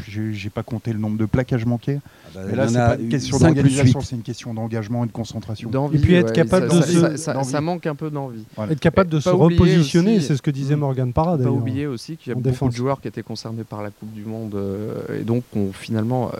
j'ai 0.08 0.50
pas 0.50 0.62
compté 0.62 0.92
le 0.92 0.98
nombre 0.98 1.18
de 1.18 1.26
plaquages 1.26 1.66
manqués. 1.66 2.00
Ah 2.04 2.30
bah, 2.34 2.40
mais 2.48 2.56
là, 2.56 2.68
c'est 2.68 2.74
pas 2.74 2.96
une 2.96 3.08
question 3.08 3.38
d'organisation, 3.38 4.00
c'est 4.00 4.16
une 4.16 4.22
question 4.22 4.54
d'engagement 4.54 5.04
et 5.04 5.06
de 5.06 5.12
concentration. 5.12 5.70
Et 5.92 5.98
puis 5.98 6.14
être 6.14 6.32
capable 6.32 6.68
de 6.68 6.82
se... 6.82 7.16
ça, 7.16 7.60
manque 7.60 7.86
un 7.86 7.94
peu 7.94 8.10
d'envie. 8.10 8.44
Être 8.70 8.80
capable 8.80 9.10
de 9.10 9.20
se 9.20 9.28
repositionner, 9.28 10.20
c'est 10.20 10.36
ce 10.36 10.42
que 10.42 10.50
disait 10.50 10.76
Morgan 10.76 11.12
Parra 11.12 11.38
Pas 11.38 11.50
oublier 11.50 11.86
aussi 11.86 12.16
qu'il 12.16 12.32
y 12.32 12.36
a 12.36 12.38
beaucoup 12.38 12.68
de 12.68 12.74
joueurs 12.74 13.00
qui 13.00 13.08
étaient 13.08 13.22
concernés 13.22 13.64
par 13.64 13.82
la 13.82 13.90
Coupe 13.90 14.12
du 14.12 14.24
Monde 14.24 14.54
euh, 14.54 15.20
et 15.20 15.24
donc 15.24 15.44
ont 15.54 15.72
finalement 15.72 16.30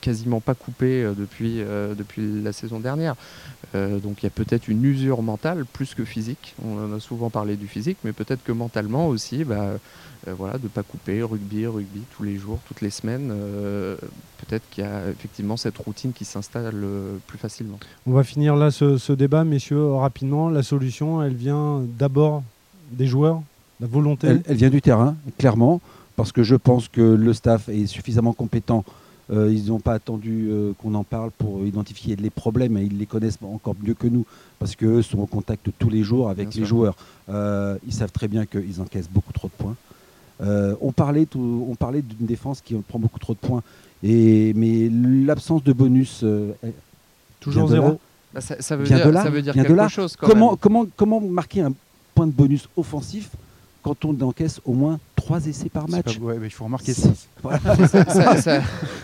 quasiment 0.00 0.40
pas 0.40 0.54
coupé 0.54 1.08
depuis, 1.16 1.60
depuis 1.96 2.42
la 2.42 2.52
saison 2.52 2.80
dernière. 2.80 3.16
Donc 4.04 4.22
il 4.22 4.26
y 4.26 4.28
a 4.28 4.30
peut-être 4.30 4.68
une 4.68 4.84
usure 4.84 5.22
mentale 5.22 5.64
plus 5.64 5.94
que 5.94 6.04
physique. 6.04 6.54
On 6.64 6.78
en 6.78 6.96
a 6.96 7.00
souvent 7.00 7.30
parlé 7.30 7.56
du 7.56 7.66
physique, 7.66 7.96
mais 8.04 8.12
peut-être 8.12 8.44
que 8.44 8.52
mentalement 8.52 9.08
aussi, 9.08 9.44
bah, 9.44 9.78
euh, 10.28 10.34
voilà, 10.34 10.58
de 10.58 10.64
ne 10.64 10.68
pas 10.68 10.82
couper, 10.82 11.22
rugby, 11.22 11.66
rugby 11.66 12.02
tous 12.16 12.22
les 12.22 12.36
jours, 12.36 12.58
toutes 12.68 12.82
les 12.82 12.90
semaines. 12.90 13.30
Euh, 13.32 13.96
peut-être 14.38 14.62
qu'il 14.70 14.84
y 14.84 14.86
a 14.86 15.08
effectivement 15.08 15.56
cette 15.56 15.78
routine 15.78 16.12
qui 16.12 16.24
s'installe 16.24 16.72
euh, 16.74 17.16
plus 17.26 17.38
facilement. 17.38 17.80
On 18.06 18.12
va 18.12 18.24
finir 18.24 18.56
là 18.56 18.70
ce, 18.70 19.12
débat, 19.12 19.44
messieurs, 19.44 19.94
rapidement. 19.94 20.50
La 20.50 20.62
solution, 20.62 21.22
elle 21.22 21.34
vient 21.34 21.82
d'abord 21.98 22.42
des 22.92 23.06
joueurs, 23.06 23.42
la 23.80 23.86
volonté. 23.86 24.28
elle 24.46 24.56
vient 24.56 24.70
du 24.70 24.82
terrain, 24.82 25.16
clairement, 25.38 25.80
parce 26.16 26.30
que 26.30 26.42
je 26.42 26.56
pense 26.56 26.88
que 26.88 27.00
le 27.00 27.32
staff 27.32 27.68
est 27.70 27.86
suffisamment 27.86 28.34
compétent 28.34 28.84
euh, 29.30 29.50
ils 29.52 29.66
n'ont 29.66 29.80
pas 29.80 29.94
attendu 29.94 30.48
euh, 30.50 30.72
qu'on 30.78 30.94
en 30.94 31.04
parle 31.04 31.30
pour 31.30 31.64
identifier 31.64 32.14
les 32.16 32.30
problèmes 32.30 32.76
et 32.76 32.82
ils 32.82 32.98
les 32.98 33.06
connaissent 33.06 33.38
encore 33.42 33.74
mieux 33.82 33.94
que 33.94 34.06
nous 34.06 34.26
parce 34.58 34.76
qu'eux 34.76 35.02
sont 35.02 35.20
en 35.20 35.26
contact 35.26 35.68
tous 35.78 35.88
les 35.88 36.02
jours 36.02 36.28
avec 36.28 36.54
les 36.54 36.64
joueurs. 36.64 36.94
Euh, 37.30 37.78
ils 37.86 37.92
savent 37.92 38.12
très 38.12 38.28
bien 38.28 38.44
qu'ils 38.44 38.80
encaissent 38.80 39.08
beaucoup 39.10 39.32
trop 39.32 39.48
de 39.48 39.52
points. 39.52 39.76
on 40.80 40.92
parlait, 40.92 41.26
on 41.34 41.74
parlait 41.74 42.02
d'une 42.02 42.26
défense 42.26 42.60
qui 42.60 42.74
prend 42.74 42.98
beaucoup 42.98 43.18
trop 43.18 43.32
de 43.32 43.38
points, 43.38 43.62
et, 44.02 44.52
mais 44.54 44.90
l'absence 45.26 45.62
de 45.64 45.72
bonus. 45.72 46.24
Toujours 47.40 47.68
zéro. 47.68 47.98
Bah, 48.32 48.40
ça, 48.40 48.76
veut 48.76 48.84
dire, 48.84 48.98
ça, 48.98 49.30
veut 49.30 49.42
dire, 49.42 49.54
quelque 49.54 49.88
chose. 49.88 50.16
comment, 50.16 50.56
comment, 50.56 50.86
comment 50.96 51.20
marquer 51.20 51.60
un 51.60 51.72
point 52.14 52.26
de 52.26 52.32
bonus 52.32 52.68
offensif 52.76 53.30
quand 53.82 54.04
on 54.04 54.20
encaisse 54.22 54.60
au 54.64 54.72
moins 54.72 54.98
3 55.24 55.46
essais 55.46 55.68
par 55.68 55.88
match. 55.88 56.18
ouais, 56.18 56.38
mais 56.38 56.48
il 56.48 56.50
faut 56.50 56.64
remarquer 56.64 56.92
ça. 56.94 57.10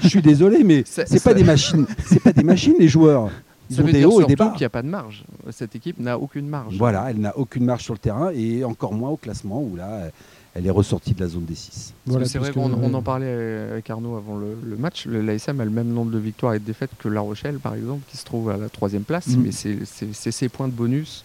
Je 0.00 0.09
suis 0.09 0.23
désolé, 0.23 0.62
mais 0.65 0.85
c'est 0.87 1.23
pas 1.23 1.35
des 1.35 1.45
machines. 1.45 1.87
C'est 2.07 2.21
pas 2.23 2.33
des 2.33 2.45
machines 2.45 2.75
les 2.79 2.89
joueurs. 2.89 3.31
Ils 3.71 3.77
ça 3.77 3.83
veut 3.83 3.93
dire 3.93 4.11
surtout 4.11 4.50
qu'il 4.50 4.61
n'y 4.61 4.65
a 4.65 4.71
pas 4.71 4.83
de 4.83 4.89
marge. 4.89 5.25
Cette 5.50 5.77
équipe 5.77 5.99
n'a 6.00 6.19
aucune 6.19 6.49
marge. 6.49 6.77
Voilà, 6.77 7.07
elle 7.11 7.21
n'a 7.21 7.37
aucune 7.39 7.65
marge 7.65 7.85
sur 7.85 7.95
le 7.95 8.00
terrain 8.00 8.31
et 8.35 8.65
encore 8.65 8.93
moins 8.93 9.11
au 9.11 9.17
classement 9.17 9.62
où 9.62 9.77
là, 9.77 10.11
elle 10.55 10.67
est 10.67 10.71
ressortie 10.71 11.15
de 11.15 11.21
la 11.21 11.29
zone 11.29 11.45
des 11.45 11.55
6. 11.55 11.95
c'est 12.25 12.39
vrai 12.39 12.53
qu'on 12.53 12.73
on 12.73 12.95
en 12.95 13.03
parlait 13.03 13.69
avec 13.71 13.89
Arnaud 13.89 14.17
avant 14.17 14.37
le, 14.37 14.77
match. 14.77 15.07
L'ASM 15.07 15.61
a 15.61 15.65
le 15.65 15.71
même 15.71 15.89
nombre 15.89 16.11
de 16.11 16.19
victoires 16.19 16.55
et 16.55 16.59
de 16.59 16.65
défaites 16.65 16.91
que 16.99 17.09
La 17.09 17.21
Rochelle, 17.21 17.61
par 17.61 17.75
exemple, 17.75 18.03
qui 18.09 18.17
se 18.17 18.25
trouve 18.25 18.50
à 18.50 18.57
la 18.57 18.69
troisième 18.69 19.05
place. 19.05 19.29
Mm. 19.29 19.43
Mais 19.43 19.53
c'est 19.53 20.33
ses 20.33 20.49
points 20.49 20.69
de 20.69 20.75
bonus 20.75 21.25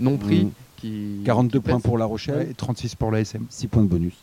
non 0.00 0.16
pris 0.16 0.46
mm. 0.82 1.24
42 1.24 1.60
points 1.60 1.80
pour 1.80 1.98
La 1.98 2.06
Rochelle. 2.06 2.48
et 2.50 2.54
36 2.54 2.94
pour 2.94 3.10
l'ASM. 3.10 3.44
6 3.50 3.66
points 3.68 3.82
de 3.82 3.88
bonus. 3.88 4.14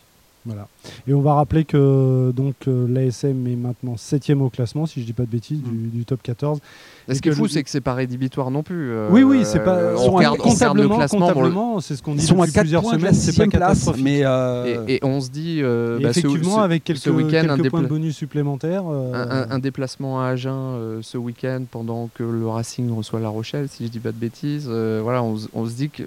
Voilà. 0.46 0.68
Et 1.06 1.12
on 1.12 1.20
va 1.20 1.34
rappeler 1.34 1.64
que 1.64 2.32
donc 2.34 2.54
euh, 2.66 2.86
l'ASM 2.88 3.46
est 3.46 3.56
maintenant 3.56 3.96
7 3.96 4.30
au 4.30 4.48
classement, 4.48 4.86
si 4.86 5.00
je 5.00 5.06
dis 5.06 5.12
pas 5.12 5.24
de 5.24 5.30
bêtises, 5.30 5.62
du, 5.62 6.00
mm. 6.00 6.04
top 6.04 6.22
14. 6.22 6.60
Ce 7.08 7.20
qui 7.20 7.28
est 7.28 7.32
fou, 7.32 7.48
c'est 7.48 7.62
que 7.62 7.70
c'est 7.70 7.80
pas 7.80 7.94
rédhibitoire 7.94 8.50
non 8.50 8.62
plus. 8.62 8.90
Euh, 8.92 9.08
oui, 9.10 9.22
oui, 9.22 9.42
c'est 9.44 9.60
pas. 9.60 9.94
On 9.96 10.10
regarde, 10.10 10.38
comptablement, 10.38 11.06
comptablement 11.06 11.80
c'est 11.80 11.96
ce 11.96 12.02
qu'on 12.02 12.14
dit 12.14 12.26
depuis 12.26 12.52
plusieurs 12.52 12.84
semaines, 12.84 13.14
c'est 13.14 13.36
pas 13.36 13.46
catastrophique. 13.46 14.04
Mais 14.04 14.20
euh, 14.24 14.84
et, 14.88 15.00
on 15.02 15.20
se 15.20 15.30
dit. 15.30 15.62
Bah, 15.62 16.10
effectivement, 16.10 16.60
avec 16.60 16.84
quelques, 16.84 17.00
ce 17.00 17.10
quelques 17.10 17.70
points 17.70 17.82
de 17.82 17.86
bonus 17.86 18.16
supplémentaires. 18.16 18.84
Un, 18.84 19.58
déplacement 19.60 20.22
à 20.22 20.28
Agen 20.28 21.00
ce 21.02 21.18
week-end 21.18 21.64
pendant 21.70 22.08
que 22.14 22.22
le 22.22 22.48
Racing 22.48 22.90
reçoit 22.94 23.20
La 23.20 23.28
Rochelle, 23.28 23.68
si 23.68 23.84
je 23.84 23.90
dis 23.90 23.98
pas 23.98 24.12
de 24.12 24.16
bêtises. 24.16 24.68
voilà, 24.68 25.22
on, 25.22 25.66
se 25.66 25.74
dit 25.74 25.90
que. 25.90 26.02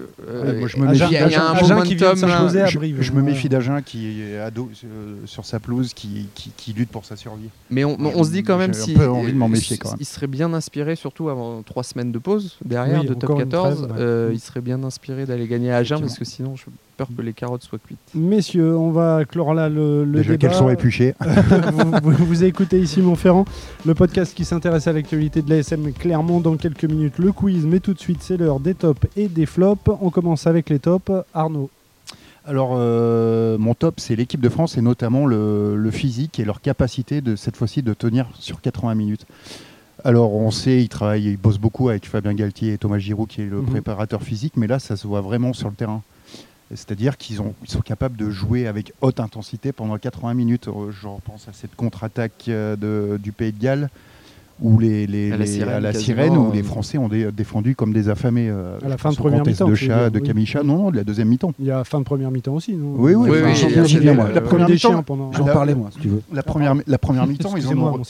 moi, 0.58 0.68
je 0.68 0.76
me 0.78 0.86
méfie. 0.88 1.04
Il 1.10 1.12
y 1.12 1.34
a 1.34 1.50
un 1.50 1.60
momentum. 1.60 2.16
Je 2.16 3.12
me 3.12 3.22
méfie 3.22 3.48
d'Agen 3.48 3.80
qui 3.82 4.24
ado 4.44 4.70
euh, 4.84 5.16
sur 5.26 5.44
sa 5.44 5.60
pelouse 5.60 5.92
qui, 5.94 6.28
lutte 6.74 6.90
pour 6.90 7.04
sa 7.04 7.16
survie. 7.16 7.48
Mais 7.70 7.84
on, 7.84 8.24
se 8.24 8.30
dit 8.30 8.42
quand 8.42 8.58
même 8.58 8.74
si 8.74 8.96
il 9.98 10.06
serait 10.06 10.26
bien 10.26 10.52
inspiré, 10.54 10.83
surtout 10.94 11.28
avant 11.28 11.62
trois 11.62 11.82
semaines 11.82 12.12
de 12.12 12.18
pause 12.18 12.56
derrière 12.64 13.04
de 13.04 13.14
top 13.14 13.38
14, 13.38 13.88
euh, 13.98 14.30
il 14.32 14.40
serait 14.40 14.60
bien 14.60 14.82
inspiré 14.84 15.26
d'aller 15.26 15.46
gagner 15.46 15.72
à 15.72 15.76
Agen 15.78 16.00
parce 16.00 16.18
que 16.18 16.24
sinon 16.24 16.56
je 16.56 16.64
peur 16.96 17.08
que 17.16 17.22
les 17.22 17.32
carottes 17.32 17.62
soient 17.62 17.78
cuites. 17.78 17.98
Messieurs, 18.14 18.76
on 18.76 18.90
va 18.90 19.24
clore 19.24 19.54
là 19.54 19.68
le, 19.68 20.04
le 20.04 20.22
débat. 20.22 20.36
qu'elles 20.36 20.54
sont 20.54 20.68
épluchées. 20.68 21.14
vous, 22.02 22.12
vous, 22.12 22.44
écoutez 22.44 22.78
ici 22.78 23.00
Montferrand, 23.00 23.46
le 23.84 23.94
podcast 23.94 24.34
qui 24.34 24.44
s'intéresse 24.44 24.86
à 24.86 24.92
l'actualité 24.92 25.42
de 25.42 25.50
l'ASM 25.50 25.92
clairement 25.92 26.40
dans 26.40 26.56
quelques 26.56 26.84
minutes. 26.84 27.18
Le 27.18 27.32
quiz, 27.32 27.66
mais 27.66 27.80
tout 27.80 27.94
de 27.94 28.00
suite 28.00 28.22
c'est 28.22 28.36
l'heure 28.36 28.60
des 28.60 28.74
tops 28.74 29.00
et 29.16 29.28
des 29.28 29.46
flops. 29.46 29.90
On 30.00 30.10
commence 30.10 30.46
avec 30.46 30.70
les 30.70 30.78
tops. 30.78 31.10
Arnaud. 31.32 31.70
Alors, 32.46 32.74
euh, 32.76 33.56
mon 33.56 33.74
top, 33.74 34.00
c'est 34.00 34.16
l'équipe 34.16 34.40
de 34.40 34.48
France 34.50 34.76
et 34.76 34.82
notamment 34.82 35.26
le, 35.26 35.90
physique 35.90 36.38
et 36.38 36.44
leur 36.44 36.60
capacité 36.60 37.20
de 37.20 37.36
cette 37.36 37.56
fois-ci 37.56 37.82
de 37.82 37.94
tenir 37.94 38.28
sur 38.38 38.60
80 38.60 38.94
minutes. 38.94 39.26
Alors, 40.06 40.34
on 40.34 40.50
sait, 40.50 40.82
ils 40.82 40.90
travaillent, 40.90 41.30
ils 41.30 41.38
bossent 41.38 41.58
beaucoup 41.58 41.88
avec 41.88 42.06
Fabien 42.06 42.34
Galtier 42.34 42.74
et 42.74 42.78
Thomas 42.78 42.98
Giroud, 42.98 43.26
qui 43.26 43.40
est 43.40 43.46
le 43.46 43.62
mhm. 43.62 43.66
préparateur 43.66 44.22
physique, 44.22 44.52
mais 44.56 44.66
là, 44.66 44.78
ça 44.78 44.96
se 44.96 45.06
voit 45.06 45.22
vraiment 45.22 45.54
sur 45.54 45.70
le 45.70 45.74
terrain. 45.74 46.02
C'est-à-dire 46.70 47.16
qu'ils 47.16 47.36
sont 47.36 47.80
capables 47.84 48.16
de 48.16 48.28
jouer 48.28 48.66
avec 48.66 48.92
haute 49.00 49.20
intensité 49.20 49.72
pendant 49.72 49.96
80 49.96 50.34
minutes. 50.34 50.68
Euh, 50.68 50.90
je 50.90 51.06
repense 51.06 51.48
à 51.48 51.52
cette 51.52 51.74
contre-attaque 51.74 52.46
euh, 52.48 53.16
du 53.18 53.32
Pays 53.32 53.52
de 53.52 53.60
Galles 53.60 53.90
où 54.60 54.78
les, 54.78 55.06
les, 55.06 55.32
à 55.32 55.80
la 55.80 55.92
sirène, 55.92 56.36
où 56.36 56.52
les 56.52 56.60
euh, 56.60 56.64
Français 56.64 56.98
ont 56.98 57.08
défendu 57.08 57.74
comme 57.74 57.92
des 57.92 58.08
affamés. 58.08 58.48
Euh, 58.48 58.78
à 58.84 58.88
la 58.88 58.96
fin 58.96 59.10
de 59.10 59.16
première 59.16 59.44
mi-temps. 59.44 59.68
De, 59.68 59.74
chat, 59.74 60.10
de 60.10 60.18
Camicha, 60.20 60.62
non, 60.62 60.78
non, 60.78 60.90
de 60.90 60.96
la 60.96 61.04
deuxième 61.04 61.28
mi-temps. 61.28 61.52
Il 61.58 61.66
y 61.66 61.70
a 61.70 61.82
fin 61.84 61.98
de 61.98 62.04
première 62.04 62.30
mi-temps 62.30 62.54
aussi, 62.54 62.74
non 62.74 62.94
Oui, 62.96 63.14
oui, 63.14 63.28
La 64.34 64.40
première 64.40 64.68
mi-temps, 64.68 65.04
j'en 65.32 65.44
parlais 65.44 65.74
moi, 65.74 65.90
si 65.92 66.00
tu 66.00 66.08
veux. 66.08 66.22
La 66.32 66.42
première, 66.42 66.74
la 66.86 66.98
première 66.98 67.26
mi-temps, 67.26 67.56
ils 67.56 67.68
ont. 67.68 68.02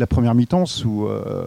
La 0.00 0.06
première 0.06 0.34
mi-temps, 0.34 0.64
sous 0.64 1.04
euh, 1.04 1.46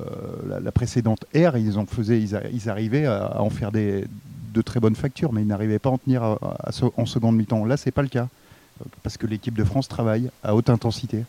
la, 0.61 0.71
précédente 0.71 1.25
ère, 1.33 1.57
ils, 1.57 1.73
ils, 1.73 2.69
arrivaient 2.69 3.07
à, 3.07 3.41
en 3.41 3.49
faire 3.49 3.71
des, 3.71 4.05
de 4.53 4.61
très 4.61 4.79
bonnes 4.79 4.95
factures, 4.95 5.33
mais 5.33 5.41
ils 5.41 5.47
n'arrivaient 5.47 5.79
pas 5.79 5.89
à 5.89 5.93
en 5.93 5.97
tenir 5.97 6.37
en 6.95 7.05
seconde 7.07 7.35
mi-temps. 7.35 7.65
Là, 7.65 7.77
c'est 7.77 7.89
pas 7.89 8.03
le 8.03 8.09
cas, 8.09 8.27
parce 9.01 9.17
que 9.17 9.25
l'équipe 9.25 9.55
de 9.55 9.63
France 9.63 9.87
travaille 9.87 10.29
à 10.43 10.53
haute 10.53 10.69
intensité. 10.69 11.23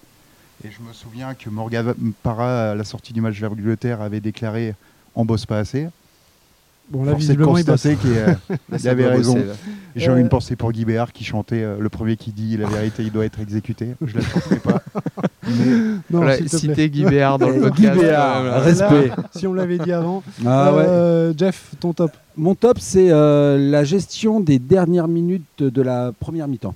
Et 0.66 0.70
je 0.70 0.86
me 0.86 0.92
souviens 0.92 1.32
que 1.32 1.48
Morgan 1.48 1.94
Parra, 2.22 2.72
à 2.72 2.74
la 2.74 2.84
sortie 2.84 3.14
du 3.14 3.22
match 3.22 3.40
de 3.40 3.46
l'Angleterre, 3.46 4.02
avait 4.02 4.20
déclaré 4.20 4.74
On 5.14 5.24
bosse 5.24 5.46
pas 5.46 5.60
assez. 5.60 5.88
Bon, 6.90 7.04
là, 7.04 7.14
visiblement, 7.14 7.56
il, 7.56 7.64
qu'il 7.64 8.36
il 8.78 8.88
avait 8.88 9.06
raison. 9.06 9.36
J'ai 9.96 10.12
eu 10.12 10.20
une 10.20 10.28
pensée 10.28 10.54
pour 10.54 10.70
Guy 10.72 10.84
Béard 10.84 11.12
qui 11.12 11.24
chantait 11.24 11.62
euh, 11.62 11.78
le 11.80 11.88
premier 11.88 12.16
qui 12.16 12.30
dit 12.30 12.56
la 12.56 12.68
vérité, 12.68 13.02
il 13.02 13.10
doit 13.10 13.24
être 13.24 13.40
exécuté. 13.40 13.94
Je 14.06 14.16
la 14.16 14.22
chanterai 14.22 14.56
pas. 14.56 14.82
Mais... 16.10 16.48
citer 16.48 16.90
Guy 16.90 17.04
Béard 17.04 17.38
dans 17.38 17.48
le 17.48 17.60
podcast. 17.60 17.94
Guy 17.94 18.00
Béard, 18.00 18.62
respect. 18.62 19.10
si 19.34 19.46
on 19.46 19.54
l'avait 19.54 19.78
dit 19.78 19.92
avant. 19.92 20.22
Ah, 20.44 20.70
euh, 20.74 21.32
Jeff, 21.36 21.72
ton 21.80 21.92
top 21.92 22.12
Mon 22.36 22.54
top, 22.54 22.78
c'est 22.78 23.10
euh, 23.10 23.56
la 23.58 23.84
gestion 23.84 24.40
des 24.40 24.58
dernières 24.58 25.08
minutes 25.08 25.62
de 25.62 25.82
la 25.82 26.12
première 26.18 26.48
mi-temps. 26.48 26.74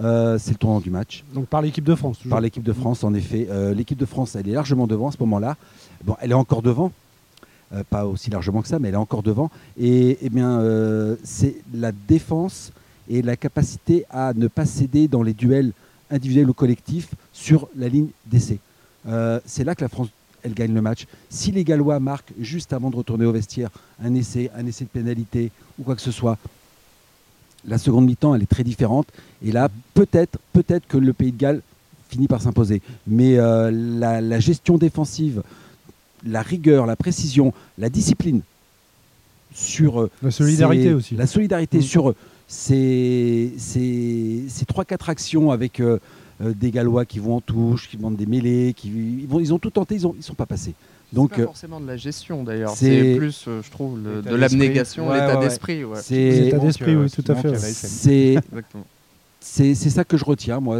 Euh, 0.00 0.38
c'est 0.38 0.52
le 0.52 0.56
tournant 0.56 0.80
du 0.80 0.90
match. 0.90 1.24
Donc 1.34 1.46
par 1.46 1.60
l'équipe 1.60 1.84
de 1.84 1.94
France 1.94 2.18
Par 2.28 2.40
l'équipe 2.40 2.62
de 2.62 2.72
France, 2.72 3.04
en 3.04 3.12
effet. 3.14 3.48
Euh, 3.50 3.74
l'équipe 3.74 3.98
de 3.98 4.06
France, 4.06 4.36
elle 4.36 4.48
est 4.48 4.52
largement 4.52 4.86
devant 4.86 5.08
à 5.08 5.12
ce 5.12 5.18
moment-là. 5.20 5.56
Bon, 6.04 6.16
elle 6.20 6.30
est 6.30 6.34
encore 6.34 6.62
devant. 6.62 6.92
Euh, 7.74 7.82
pas 7.88 8.06
aussi 8.06 8.30
largement 8.30 8.62
que 8.62 8.68
ça, 8.68 8.78
mais 8.78 8.88
elle 8.88 8.94
est 8.94 8.98
encore 8.98 9.22
devant. 9.22 9.50
Et, 9.78 10.18
eh 10.20 10.28
bien, 10.28 10.62
c'est 11.24 11.56
la 11.74 11.92
défense 11.92 12.72
et 13.08 13.22
la 13.22 13.36
capacité 13.36 14.04
à 14.10 14.32
ne 14.34 14.46
pas 14.46 14.66
céder 14.66 15.08
dans 15.08 15.22
les 15.22 15.32
duels 15.32 15.72
individuels 16.10 16.50
ou 16.50 16.54
collectifs 16.54 17.08
sur 17.32 17.68
la 17.76 17.88
ligne 17.88 18.08
d'essai. 18.26 18.58
c'est 19.46 19.64
là 19.64 19.74
que 19.74 19.82
la 19.82 19.88
France 19.88 20.08
elle 20.42 20.54
gagne 20.54 20.74
le 20.74 20.82
match. 20.82 21.06
Si 21.30 21.52
les 21.52 21.64
Gallois 21.64 22.00
marquent 22.00 22.32
juste 22.40 22.72
avant 22.72 22.90
de 22.90 22.96
retourner 22.96 23.24
au 23.24 23.32
vestiaire 23.32 23.70
un 24.02 24.14
essai, 24.14 24.50
un 24.56 24.66
essai 24.66 24.84
de 24.84 24.90
pénalité 24.90 25.50
ou 25.78 25.84
quoi 25.84 25.94
que 25.94 26.02
ce 26.02 26.10
soit, 26.10 26.36
la 27.64 27.78
seconde 27.78 28.06
mi-temps, 28.06 28.34
elle 28.34 28.42
est 28.42 28.46
très 28.46 28.64
différente. 28.64 29.06
Et 29.44 29.52
là, 29.52 29.68
peut-être 29.94 30.38
peut-être 30.52 30.86
que 30.86 30.96
le 30.96 31.12
Pays 31.12 31.32
de 31.32 31.38
Galles 31.38 31.62
finit 32.08 32.28
par 32.28 32.42
s'imposer. 32.42 32.82
Mais 33.06 33.38
euh, 33.38 33.70
la, 33.70 34.40
gestion 34.40 34.78
défensive, 34.78 35.42
la 36.26 36.42
rigueur, 36.42 36.86
la 36.86 36.96
précision, 36.96 37.52
la 37.78 37.88
discipline 37.88 38.42
sur... 39.54 40.02
Euh, 40.02 40.10
la 40.22 40.30
solidarité 40.30 40.92
aussi. 40.92 41.16
La 41.16 41.26
solidarité 41.26 41.78
mm. 41.78 41.82
sur 41.82 42.14
ces, 42.48 43.52
ces, 43.58 44.44
ces 44.48 44.64
3-4 44.64 45.10
actions 45.10 45.50
avec... 45.50 45.80
Euh, 45.80 45.98
des 46.40 46.72
Gallois 46.72 47.04
qui 47.04 47.20
vont 47.20 47.36
en 47.36 47.40
touche, 47.40 47.88
qui 47.88 47.96
demandent 47.96 48.16
des 48.16 48.26
mêlées, 48.26 48.74
qui, 48.76 48.88
ils, 48.88 49.28
vont, 49.28 49.38
ils 49.38 49.54
ont 49.54 49.60
tout 49.60 49.70
tenté, 49.70 49.94
ils 49.94 50.04
ne 50.04 50.22
sont 50.22 50.34
pas 50.34 50.46
passés. 50.46 50.74
Donc, 51.12 51.36
pas 51.36 51.44
forcément 51.44 51.78
de 51.78 51.86
la 51.86 51.96
gestion 51.96 52.42
d'ailleurs, 52.42 52.74
c'est 52.74 53.14
plus, 53.16 53.44
je 53.44 53.70
trouve, 53.70 54.02
de 54.02 54.34
l'abnégation, 54.34 55.12
l'état 55.12 55.36
d'esprit. 55.36 55.84
C'est 55.96 56.30
l'état 56.30 56.58
d'esprit, 56.58 56.96
oui, 56.96 57.08
tout 57.10 57.22
à 57.28 57.36
fait. 57.36 57.56
C'est 59.40 59.74
ça 59.74 60.02
que 60.02 60.16
je 60.16 60.24
retiens, 60.24 60.58
moi. 60.58 60.78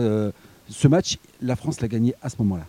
ce 0.68 0.88
match, 0.88 1.18
la 1.40 1.54
France 1.54 1.80
l'a 1.80 1.87
gagné 1.87 2.14
à 2.22 2.28
ce 2.28 2.37
moment-là. 2.40 2.66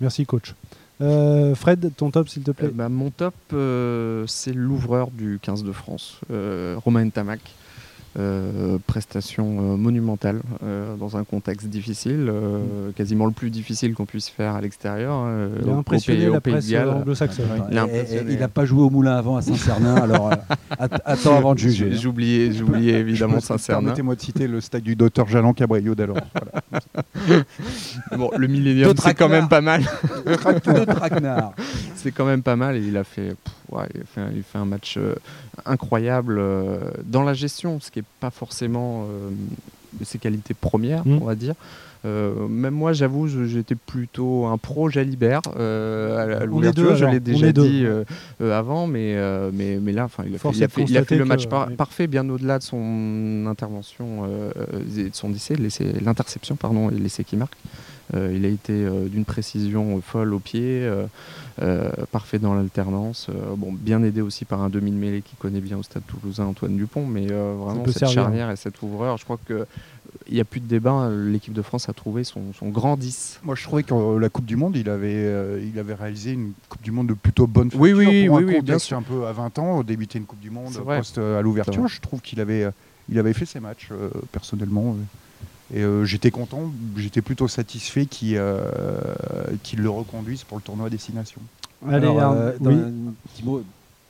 Merci, 0.00 0.26
coach. 0.26 0.54
Euh, 1.00 1.54
Fred, 1.54 1.90
ton 1.96 2.10
top, 2.10 2.28
s'il 2.28 2.42
te 2.42 2.50
plaît. 2.50 2.68
Euh, 2.68 2.72
bah, 2.72 2.88
mon 2.88 3.10
top, 3.10 3.34
euh, 3.52 4.24
c'est 4.26 4.52
l'ouvreur 4.52 5.10
du 5.10 5.38
15 5.40 5.64
de 5.64 5.72
France, 5.72 6.20
Romain 6.30 7.08
Tamac. 7.10 7.40
Euh, 8.18 8.78
prestation 8.86 9.44
euh, 9.44 9.76
monumentale 9.76 10.40
euh, 10.62 10.96
dans 10.96 11.18
un 11.18 11.24
contexte 11.24 11.66
difficile, 11.66 12.32
quasiment 12.96 13.26
le 13.26 13.32
plus 13.32 13.50
difficile 13.50 13.92
qu'on 13.92 14.06
puisse 14.06 14.30
faire 14.30 14.54
à 14.54 14.60
l'extérieur. 14.62 15.26
Il 15.62 15.68
a 15.68 15.74
impressionné 15.74 16.30
la 16.30 16.40
presse 16.40 16.72
anglo-saxonne. 16.72 17.46
Il 17.70 18.38
n'a 18.38 18.48
pas 18.48 18.64
joué 18.64 18.82
au 18.82 18.90
Moulin 18.90 19.16
avant 19.16 19.36
à 19.36 19.42
Saint-Cernin, 19.42 19.96
alors 19.96 20.30
attends 20.78 21.36
avant 21.36 21.54
de 21.54 21.58
juger. 21.58 21.90
Hein. 21.92 21.98
J'oubliais, 22.00 22.52
j'oubliais 22.52 23.00
évidemment 23.00 23.40
Saint-Cernin. 23.40 23.82
Permettez-moi 23.82 24.14
de 24.14 24.20
citer 24.20 24.46
le 24.46 24.62
stade 24.62 24.82
du 24.82 24.96
docteur 24.96 25.28
Jalan 25.28 25.52
Cabrillo 25.52 25.94
d'alors. 25.94 26.16
bon, 28.16 28.30
le 28.36 28.46
Millennium, 28.46 28.94
c'est 28.96 29.14
quand 29.14 29.28
même 29.28 29.48
pas 29.48 29.60
mal. 29.60 29.82
c'est 31.96 32.12
quand 32.12 32.24
même 32.24 32.42
pas 32.42 32.56
mal 32.56 32.76
et 32.76 32.80
il 32.80 32.96
a 32.96 33.04
fait, 33.04 33.34
il, 33.94 34.04
fait 34.06 34.20
un, 34.20 34.30
il 34.30 34.42
fait 34.42 34.58
un 34.58 34.64
match 34.64 34.98
incroyable 35.64 36.40
dans 37.04 37.22
la 37.22 37.34
gestion, 37.34 37.80
ce 37.80 37.90
qui 37.90 38.00
est 38.00 38.04
pas 38.20 38.30
forcément 38.30 39.06
euh, 39.08 39.30
ses 40.04 40.18
qualités 40.18 40.54
premières, 40.54 41.06
mm. 41.06 41.18
on 41.22 41.24
va 41.24 41.34
dire. 41.34 41.54
Euh, 42.06 42.46
même 42.46 42.74
moi, 42.74 42.92
j'avoue, 42.92 43.26
j'étais 43.46 43.74
plutôt 43.74 44.46
un 44.46 44.58
pro 44.58 44.88
Jalibert 44.88 45.42
euh, 45.56 46.40
à 46.40 46.46
l'ouverture. 46.46 46.96
Je 46.96 47.04
l'ai 47.06 47.20
déjà 47.20 47.52
dit 47.52 47.84
avant, 48.40 48.86
mais, 48.86 49.16
mais, 49.52 49.78
mais 49.80 49.92
là, 49.92 50.08
il 50.24 50.34
a, 50.34 50.38
fait, 50.38 50.50
il 50.52 50.64
a, 50.64 50.68
fait, 50.68 50.84
il 50.84 50.98
a 50.98 51.04
fait 51.04 51.18
le 51.18 51.24
match 51.24 51.46
parfait, 51.76 52.06
bien 52.06 52.28
au-delà 52.28 52.58
de 52.58 52.62
son 52.62 53.46
intervention, 53.46 54.26
de 54.26 55.10
son 55.12 55.32
essai, 55.32 55.56
l'interception, 56.00 56.56
pardon, 56.56 56.90
et 56.90 56.94
l'essai 56.94 57.24
qui 57.24 57.36
marque. 57.36 57.56
il 58.14 58.44
a 58.44 58.48
été 58.48 58.86
d'une 59.10 59.24
précision 59.24 60.00
folle 60.00 60.32
au 60.32 60.38
pied. 60.38 60.88
Euh, 61.62 61.88
parfait 62.12 62.38
dans 62.38 62.54
l'alternance. 62.54 63.28
Euh, 63.30 63.54
bon, 63.56 63.72
bien 63.72 64.02
aidé 64.02 64.20
aussi 64.20 64.44
par 64.44 64.60
un 64.60 64.68
demi 64.68 64.90
de 64.90 64.96
mêlée 64.96 65.22
qui 65.22 65.36
connaît 65.36 65.62
bien 65.62 65.78
au 65.78 65.82
stade 65.82 66.02
toulousain, 66.06 66.44
Antoine 66.44 66.76
Dupont, 66.76 67.06
mais 67.06 67.28
euh, 67.30 67.54
vraiment 67.58 67.82
cette 67.86 68.10
charnière 68.10 68.50
et 68.50 68.56
cet 68.56 68.82
ouvreur, 68.82 69.16
je 69.16 69.24
crois 69.24 69.38
que 69.42 69.66
il 70.28 70.34
n'y 70.34 70.40
a 70.40 70.44
plus 70.44 70.60
de 70.60 70.66
débat. 70.66 71.10
L'équipe 71.10 71.52
de 71.52 71.62
France 71.62 71.88
a 71.88 71.92
trouvé 71.92 72.24
son, 72.24 72.42
grand 72.64 72.96
10. 72.96 73.40
Moi, 73.44 73.54
je 73.54 73.62
trouvais 73.62 73.82
que 73.82 74.18
la 74.18 74.28
Coupe 74.28 74.46
du 74.46 74.56
Monde, 74.56 74.76
il 74.76 74.88
avait, 74.88 75.62
il 75.62 75.78
avait 75.78 75.94
réalisé 75.94 76.32
une 76.32 76.52
Coupe 76.68 76.82
du 76.82 76.90
Monde 76.90 77.08
de 77.08 77.14
plutôt 77.14 77.46
bonne 77.46 77.70
Oui, 77.74 77.92
oui, 77.92 78.28
oui, 78.28 78.44
oui 78.44 78.60
bien 78.62 78.78
sûr. 78.78 78.96
un 78.96 79.02
peu 79.02 79.26
à 79.26 79.32
20 79.32 79.58
ans, 79.58 79.82
débuter 79.82 80.18
une 80.18 80.26
Coupe 80.26 80.40
du 80.40 80.50
Monde 80.50 80.72
post 80.72 81.18
à 81.18 81.42
l'ouverture. 81.42 81.88
Je 81.88 82.00
trouve 82.00 82.20
qu'il 82.20 82.40
avait, 82.40 82.66
il 83.08 83.18
avait 83.18 83.32
fait 83.32 83.46
ses 83.46 83.60
matchs 83.60 83.90
personnellement. 84.32 84.96
Et 85.74 85.82
j'étais 86.04 86.30
content, 86.30 86.72
j'étais 86.96 87.22
plutôt 87.22 87.48
satisfait 87.48 88.06
qu'ils 88.06 88.36
le 88.36 89.90
reconduisent 89.90 90.44
pour 90.44 90.58
le 90.58 90.62
tournoi 90.62 90.86
à 90.86 90.90
destination. 90.90 91.40
Allez, 91.88 92.08
euh, 92.08 92.52
Thibaut, 93.34 93.62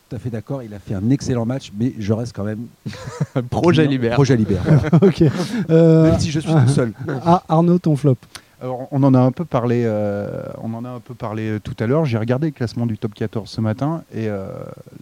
tout 0.09 0.17
à 0.17 0.19
fait 0.19 0.31
d'accord, 0.31 0.63
il 0.63 0.73
a 0.75 0.79
fait 0.79 0.95
un 0.95 1.11
excellent 1.11 1.47
match, 1.47 1.73
mais 1.79 1.93
je 1.99 2.13
reste 2.13 2.35
quand 2.35 2.45
même. 2.45 2.67
Projet 3.51 3.87
Libère. 3.87 4.15
Projet 4.15 4.37
Libère. 4.37 4.63
ok. 5.03 5.25
Euh, 5.71 6.05
même 6.11 6.21
si 6.21 6.31
je 6.31 6.41
suis 6.41 6.53
tout 6.53 6.69
seul. 6.69 6.93
Ah, 7.25 7.43
Arnaud, 7.49 7.79
ton 7.79 7.97
flop. 7.97 8.17
Alors, 8.61 8.89
on 8.91 9.03
en 9.03 9.13
a 9.13 9.19
un 9.19 9.33
peu 9.33 9.45
parlé, 9.45 9.83
euh, 9.85 10.43
on 10.63 10.73
en 10.75 10.85
a 10.85 10.89
un 10.89 11.01
peu 11.01 11.15
parlé 11.15 11.59
tout 11.63 11.77
à 11.79 11.87
l'heure. 11.87 12.07
J'ai 12.07 12.19
regardé 12.19 12.47
le 12.47 12.53
classement 12.53 12.87
du 12.87 12.97
top 12.97 13.15
14 13.15 13.51
ce 13.51 13.61
matin 13.61 14.03
et 14.15 14.29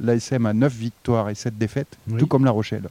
l'ASM 0.00 0.46
a 0.46 0.52
9 0.52 0.74
victoires 0.74 1.30
et 1.30 1.34
7 1.34 1.56
défaites, 1.56 1.96
tout 2.18 2.26
comme 2.26 2.44
La 2.44 2.50
Rochelle. 2.50 2.88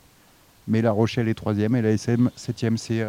Mais 0.67 0.81
La 0.81 0.91
Rochelle 0.91 1.27
est 1.27 1.33
troisième 1.33 1.75
et 1.75 1.81
l'ASM 1.81 2.29
septième. 2.37 2.77
C'est 2.77 3.03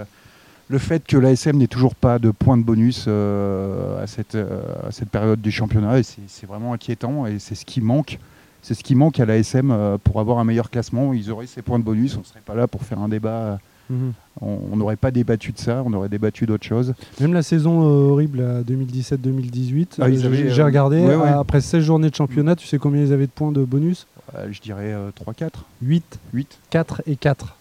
le 0.68 0.79
fait 0.79 1.07
que 1.07 1.16
l'ASM 1.16 1.59
n'ait 1.59 1.66
toujours 1.66 1.94
pas 1.94 2.18
de 2.18 2.31
points 2.31 2.57
de 2.57 2.62
bonus 2.62 3.05
euh, 3.07 4.02
à, 4.02 4.07
cette, 4.07 4.35
euh, 4.35 4.62
à, 4.88 4.92
cette, 4.92 5.11
période 5.11 5.40
du 5.40 5.50
championnat, 5.50 6.02
c'est 6.02 6.46
vraiment 6.46 6.72
inquiétant 6.72 7.26
et 7.26 7.38
c'est 7.38 7.55
ce 7.55 7.64
qui 7.64 7.81
manque. 7.81 8.18
C'est 8.64 8.72
ce 8.72 8.83
qui 8.83 8.94
manque 8.94 9.20
à 9.20 9.27
l'ASM 9.27 9.70
euh, 9.70 9.98
pour 10.03 10.20
avoir 10.20 10.38
un 10.38 10.44
meilleur 10.44 10.70
classement. 10.70 11.12
Ils 11.12 11.31
auraient 11.31 11.46
ces 11.46 11.61
points 11.61 11.79
de 11.79 11.85
bonus, 11.85 12.16
on 12.16 12.20
ne 12.20 12.24
serait 12.24 12.40
pas 12.40 12.55
là 12.55 12.66
pour 12.66 12.83
faire 12.83 12.98
un 12.98 13.11
débat. 13.11 13.59
Mhm. 13.90 14.14
On 14.40 14.77
n'aurait 14.77 14.96
pas 14.96 15.11
débattu 15.11 15.53
de 15.53 15.59
ça, 15.59 15.83
on 15.85 15.92
aurait 15.92 16.09
débattu 16.09 16.46
d'autre 16.46 16.64
chose. 16.64 16.94
Même 17.20 17.35
la 17.35 17.42
saison 17.42 17.83
horrible 17.83 18.64
2017-2018, 18.66 19.96
ah, 20.00 20.11
j'ai 20.11 20.62
regardé, 20.62 21.05
après 21.05 21.61
16 21.61 21.85
journées 21.85 22.09
de 22.09 22.14
championnat, 22.14 22.57
tu 22.57 22.66
sais 22.66 22.79
combien 22.79 23.03
ils 23.03 23.12
avaient 23.12 23.27
de 23.27 23.33
points 23.33 23.53
de 23.53 23.62
bonus? 23.62 24.07
Je 24.50 24.59
dirais 24.62 24.94
3-4. 25.22 25.50
8. 25.83 26.18
8. 26.33 26.59
4 26.70 27.03
et 27.07 27.16
4. 27.16 27.57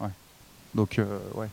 Donc, 0.73 1.01
ouais. 1.35 1.47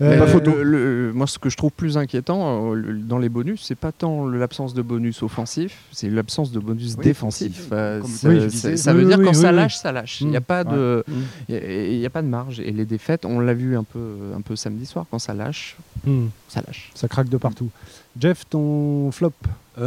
Euh, 0.00 1.12
moi, 1.12 1.26
ce 1.26 1.38
que 1.38 1.48
je 1.48 1.56
trouve 1.56 1.70
plus 1.70 1.96
inquiétant 1.96 2.74
euh, 2.74 3.00
dans 3.00 3.18
les 3.18 3.28
bonus, 3.28 3.62
c'est 3.62 3.76
pas 3.76 3.92
tant 3.92 4.26
l'absence 4.26 4.74
de 4.74 4.82
bonus 4.82 5.22
offensif, 5.22 5.82
c'est 5.92 6.10
l'absence 6.10 6.50
de 6.50 6.58
bonus 6.58 6.96
défensif. 6.96 7.68
Euh, 7.70 8.02
ça, 8.02 8.92
veut 8.92 9.04
dire 9.04 9.20
quand 9.22 9.32
ça 9.32 9.52
lâche, 9.52 9.76
ça 9.76 9.92
lâche. 9.92 10.20
Il 10.20 10.28
n'y 10.28 10.36
a 10.36 10.40
mm. 10.40 10.44
pas 10.44 10.64
de, 10.64 11.04
il 11.48 12.04
a 12.04 12.10
pas 12.10 12.22
de 12.22 12.28
marge. 12.28 12.58
Et 12.60 12.72
les 12.72 12.84
défaites, 12.84 13.24
on 13.24 13.38
l'a 13.38 13.54
vu 13.54 13.76
un 13.76 13.84
peu, 13.84 14.16
un 14.36 14.40
peu 14.40 14.56
samedi 14.56 14.86
soir, 14.86 15.06
quand 15.10 15.20
ça 15.20 15.32
lâche, 15.32 15.76
mm. 16.04 16.26
ça 16.48 16.62
lâche. 16.66 16.90
Ça 16.94 17.06
craque 17.06 17.28
de 17.28 17.36
partout. 17.36 17.70
Jeff, 18.18 18.44
ton 18.48 19.10
flop? 19.12 19.32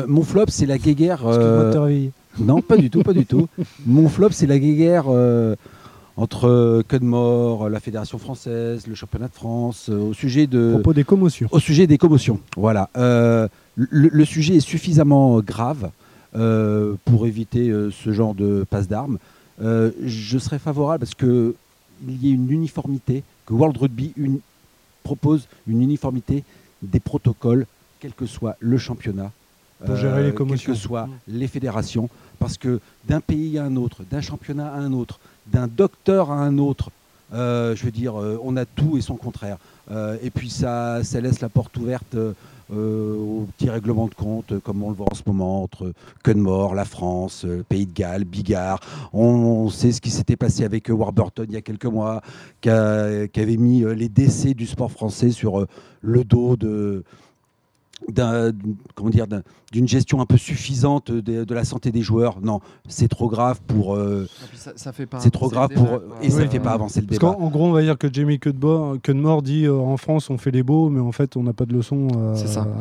Mon 0.07 0.23
flop, 0.23 0.45
c'est 0.49 0.65
la 0.65 0.77
guéguerre. 0.77 1.21
Non, 2.39 2.61
pas 2.61 2.77
du 2.77 2.89
tout, 2.89 3.01
pas 3.01 3.13
du 3.13 3.25
tout. 3.25 3.47
Mon 3.85 4.07
flop, 4.09 4.29
c'est 4.31 4.45
la 4.45 4.59
guéguerre 4.59 5.05
entre 6.17 6.83
Cudmore, 6.87 7.69
la 7.69 7.79
Fédération 7.79 8.17
française, 8.17 8.87
le 8.87 8.95
championnat 8.95 9.27
de 9.27 9.33
France, 9.33 9.89
euh, 9.89 10.09
au 10.09 10.13
sujet 10.13 10.47
de. 10.47 10.71
propos 10.73 10.93
des 10.93 11.03
commotions. 11.03 11.47
Au 11.51 11.59
sujet 11.59 11.85
des 11.85 11.99
commotions. 11.99 12.39
Voilà. 12.57 12.89
Euh, 12.97 13.47
le, 13.75 14.25
sujet 14.25 14.55
est 14.55 14.59
suffisamment 14.59 15.39
grave 15.41 15.91
euh, 16.35 16.95
pour 17.05 17.27
éviter 17.27 17.71
ce 17.91 18.11
genre 18.11 18.33
de 18.33 18.65
passe 18.67 18.87
d'armes. 18.87 19.19
je 19.61 20.37
serais 20.39 20.57
favorable 20.57 21.01
parce 21.01 21.13
qu'il 21.13 21.53
y 22.07 22.29
ait 22.29 22.33
une 22.33 22.51
uniformité, 22.51 23.23
que 23.45 23.53
World 23.53 23.77
Rugby 23.77 24.13
propose 25.03 25.47
une 25.67 25.83
uniformité 25.83 26.43
des 26.81 26.99
protocoles, 26.99 27.67
quel 27.99 28.13
que 28.13 28.25
soit 28.25 28.55
le 28.59 28.79
championnat, 28.79 29.31
pour 29.85 29.95
gérer 29.95 30.23
les 30.23 30.33
commotions. 30.33 30.73
quelles 30.73 30.81
que 30.81 30.87
soient 30.87 31.07
les 31.27 31.47
fédérations, 31.47 32.09
parce 32.39 32.57
que 32.57 32.79
d'un 33.07 33.21
pays 33.21 33.59
à 33.59 33.65
un 33.65 33.75
autre, 33.75 34.01
d'un 34.09 34.21
championnat 34.21 34.73
à 34.73 34.77
un 34.77 34.93
autre, 34.93 35.19
d'un 35.51 35.67
docteur 35.67 36.31
à 36.31 36.35
un 36.35 36.57
autre. 36.57 36.91
Euh, 37.33 37.75
je 37.75 37.83
veux 37.83 37.91
dire, 37.91 38.19
euh, 38.19 38.39
on 38.43 38.55
a 38.57 38.65
tout 38.65 38.97
et 38.97 39.01
son 39.01 39.15
contraire. 39.15 39.57
Euh, 39.91 40.17
et 40.21 40.29
puis 40.29 40.49
ça, 40.49 41.03
ça 41.03 41.19
laisse 41.19 41.41
la 41.41 41.49
porte 41.49 41.75
ouverte 41.77 42.15
aux 42.69 43.47
petits 43.55 43.69
règlements 43.69 44.07
de 44.07 44.13
compte, 44.13 44.59
comme 44.59 44.83
on 44.83 44.89
le 44.89 44.95
voit 44.95 45.07
en 45.09 45.15
ce 45.15 45.21
moment, 45.25 45.63
entre 45.63 45.93
Cunmore, 46.21 46.75
la 46.75 46.83
France, 46.83 47.45
Pays 47.69 47.85
de 47.85 47.93
Galles, 47.93 48.25
Bigard. 48.25 48.81
On, 49.13 49.69
sait 49.69 49.93
ce 49.93 50.01
qui 50.01 50.09
s'était 50.09 50.35
passé 50.35 50.65
avec 50.65 50.89
Warburton 50.89 51.45
il 51.47 51.53
y 51.53 51.57
a 51.57 51.61
quelques 51.61 51.85
mois, 51.85 52.21
qui, 52.59 52.69
avait 52.69 53.55
mis 53.57 53.85
les 53.95 54.09
décès 54.09 54.53
du 54.53 54.67
sport 54.67 54.91
français 54.91 55.31
sur 55.31 55.65
le 56.01 56.23
dos 56.25 56.57
de 56.57 57.05
comment 58.95 59.09
dire 59.11 59.27
d'une 59.71 59.87
gestion 59.87 60.21
un 60.21 60.25
peu 60.25 60.37
suffisante 60.37 61.11
de, 61.11 61.53
la 61.53 61.65
santé 61.65 61.91
des 61.91 62.01
joueurs. 62.01 62.39
Non, 62.41 62.61
c'est 62.87 63.07
trop 63.07 63.27
grave 63.27 63.59
pour. 63.67 63.95
Euh, 63.95 64.27
c'est 64.75 65.31
trop 65.31 65.49
grave 65.49 65.69
pour 65.73 66.01
et 66.21 66.29
ça 66.29 66.43
ne 66.43 66.47
fait 66.47 66.59
pas 66.59 66.71
avancer 66.71 67.01
le 67.01 67.07
débat. 67.07 67.27
En, 67.27 67.49
gros, 67.49 67.65
on 67.65 67.71
va 67.71 67.81
dire 67.81 67.97
que 67.97 68.07
Jamie 68.11 68.39
Cudmore 68.39 69.41
dit 69.41 69.65
euh, 69.65 69.73
en 69.73 69.97
France 69.97 70.29
on 70.29 70.37
fait 70.37 70.51
les 70.51 70.63
beaux, 70.63 70.89
mais 70.89 71.01
en 71.01 71.11
fait 71.11 71.35
on 71.35 71.43
n'a 71.43 71.53
pas 71.53 71.65
de 71.65 71.73
leçons 71.73 72.07
euh, 72.17 72.35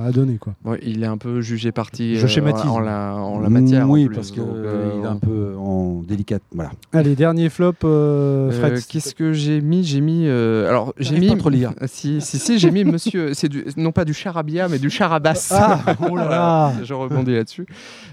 à 0.05 0.13
donner 0.13 0.39
quoi. 0.39 0.55
il 0.83 1.03
est 1.03 1.07
un 1.07 1.19
peu 1.19 1.41
jugé 1.41 1.73
parti. 1.73 2.17
Je 2.17 2.27
schématise. 2.27 2.67
En, 2.67 2.81
la, 2.81 3.15
en 3.15 3.41
la 3.41 3.49
matière. 3.49 3.89
Oui, 3.89 4.09
parce 4.13 4.31
qu'il 4.31 4.43
est 4.43 5.07
un 5.07 5.17
peu 5.17 5.55
en 5.59 6.03
délicate. 6.03 6.43
Voilà. 6.53 6.71
Allez, 6.93 7.17
dernier 7.17 7.49
flop. 7.49 7.75
Fred. 7.81 8.81
Qu'est-ce 8.89 9.15
que 9.15 9.33
j'ai 9.33 9.61
mis? 9.61 9.83
J'ai 9.83 10.01
mis. 10.01 10.29
alors 10.29 10.95
j'ai 10.99 11.19
mis. 11.19 11.29
Pas 11.29 11.37
trop 11.37 11.51
lire. 11.51 11.73
si 11.87 12.21
si 12.21 12.39
si, 12.39 12.59
j'ai 12.59 12.71
mis 12.71 12.85
Monsieur. 12.85 13.35
C'est 13.35 13.51
non 13.77 13.93
pas 13.93 14.05
du 14.05 14.15
charabia, 14.15 14.69
mais 14.69 14.79
du 14.79 14.91
Charabas. 14.91 15.49
Ah, 15.51 15.81
oh 16.09 16.17
là 16.17 16.29
là. 16.29 16.73
je 16.85 16.95
rebondis 16.95 17.35
là-dessus. 17.35 17.67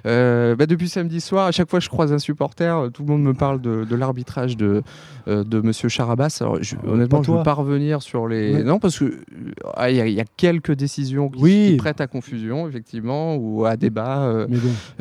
Euh, 0.05 0.55
bah, 0.55 0.65
depuis 0.65 0.89
samedi 0.89 1.21
soir, 1.21 1.47
à 1.47 1.51
chaque 1.51 1.69
fois 1.69 1.79
que 1.79 1.85
je 1.85 1.89
croise 1.89 2.13
un 2.13 2.19
supporter, 2.19 2.89
tout 2.93 3.03
le 3.03 3.09
monde 3.09 3.23
me 3.23 3.33
parle 3.33 3.61
de, 3.61 3.85
de 3.85 3.95
l'arbitrage 3.95 4.57
de, 4.57 4.83
euh, 5.27 5.43
de 5.45 5.61
Monsieur 5.61 5.87
Charabas. 5.87 6.37
Alors, 6.41 6.61
je, 6.61 6.75
honnêtement, 6.85 7.23
je 7.23 7.31
ne 7.31 7.37
veux 7.37 7.43
pas 7.43 7.53
revenir 7.53 8.01
sur 8.01 8.27
les. 8.27 8.61
Non, 8.63 8.79
parce 8.79 8.99
que 8.99 9.19
ah, 9.75 9.89
il 9.89 9.95
y, 9.95 10.19
a 10.19 10.25
quelques 10.35 10.73
décisions 10.73 11.29
qui, 11.29 11.41
oui. 11.41 11.75
prêtent 11.77 12.01
à 12.01 12.07
confusion, 12.07 12.67
effectivement, 12.67 13.35
ou 13.35 13.65
à 13.65 13.77
débat. 13.77 14.23
Euh, 14.23 14.47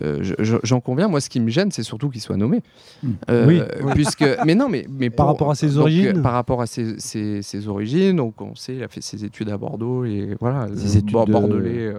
euh, 0.01 0.35
j'en 0.63 0.81
conviens. 0.81 1.09
Moi, 1.09 1.21
ce 1.21 1.29
qui 1.29 1.41
me 1.41 1.49
gêne, 1.49 1.73
c'est 1.73 1.83
surtout 1.83 2.09
qu'il 2.09 2.21
soit 2.21 2.37
nommé. 2.37 2.63
Hmm. 3.03 3.15
oui. 3.47 3.63
Puisque, 3.95 4.25
mais 4.47 4.55
non, 4.55 4.69
mais, 4.69 4.87
mais 4.89 5.11
par 5.11 5.27
rapport 5.27 5.51
à 5.51 5.57
ses 5.57 5.77
origines. 5.77 6.23
par 6.23 6.33
rapport 6.33 6.63
à 6.63 6.67
ses, 6.67 7.01
ses, 7.01 7.69
origines, 7.69 8.17
donc 8.17 8.41
on 8.41 8.55
sait, 8.55 8.77
il 8.77 8.83
a 8.85 8.89
fait 8.89 9.03
ses 9.03 9.25
études 9.25 9.49
à 9.49 9.59
Bordeaux 9.59 10.05
et 10.05 10.37
voilà, 10.41 10.69
ses 10.77 10.99
études 10.99 11.13
bordelais 11.13 11.95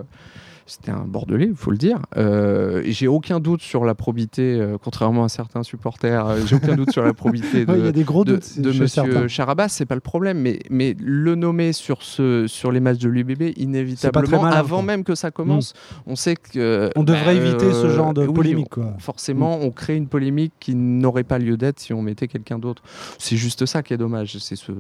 c'était 0.66 0.92
un 0.92 1.06
Bordelais, 1.06 1.48
il 1.48 1.56
faut 1.56 1.72
le 1.72 1.78
dire. 1.78 2.00
Euh, 2.16 2.82
j'ai 2.86 3.08
aucun 3.08 3.40
doute 3.40 3.62
sur 3.62 3.84
la 3.84 3.96
probité, 3.96 4.60
euh, 4.60 4.78
contrairement 4.82 5.26
à 5.26 5.30
certains 5.30 5.64
supporters, 5.64 6.26
euh, 6.26 6.40
j'ai 6.46 6.56
aucun 6.56 6.76
doute 6.76 6.92
sur 6.92 7.04
la 7.04 7.14
probité 7.14 7.66
de, 7.66 7.92
des 7.92 8.04
gros 8.04 8.24
de, 8.24 8.40
de 8.58 8.72
Monsieur 8.72 9.28
Charabas, 9.28 9.70
c'est 9.70 9.86
pas 9.86 9.96
le 9.96 10.02
problème, 10.02 10.40
mais, 10.40 10.60
mais 10.70 10.96
le 11.00 11.36
nommer 11.36 11.74
sur, 11.74 12.02
ce, 12.02 12.48
sur 12.48 12.72
les 12.72 12.80
matchs 12.80 13.00
de 13.00 13.10
l'UBB, 13.10 13.58
inévitablement, 13.58 14.46
avant 14.46 14.82
même 14.82 15.04
que 15.04 15.16
ça 15.16 15.32
commence, 15.32 15.74
mm. 15.74 16.12
on 16.12 16.16
sait 16.16 16.36
que. 16.36 16.90
On 16.96 17.04
devrait 17.04 17.36
éviter 17.36 17.74
ce 17.74 17.90
genre 17.90 18.14
de 18.14 18.26
polémique. 18.26 18.74
Forcément, 19.00 19.60
mm. 19.60 19.64
on 19.64 19.72
crée 19.72 19.96
une 19.98 20.08
polémique 20.08 20.54
qui 20.60 20.76
n'aurait 20.76 21.24
pas 21.24 21.40
lieu 21.40 21.58
d'être 21.58 21.80
si 21.80 21.94
on 21.94 22.02
mettait 22.02 22.28
quelqu'un 22.28 22.58
d'autre. 22.58 22.84
C'est 23.18 23.38
juste 23.38 23.66
ça 23.66 23.84
qui 23.84 23.94
est 23.94 23.98
dommage, 23.98 24.38
c'est 24.38 24.56
ce, 24.56 24.72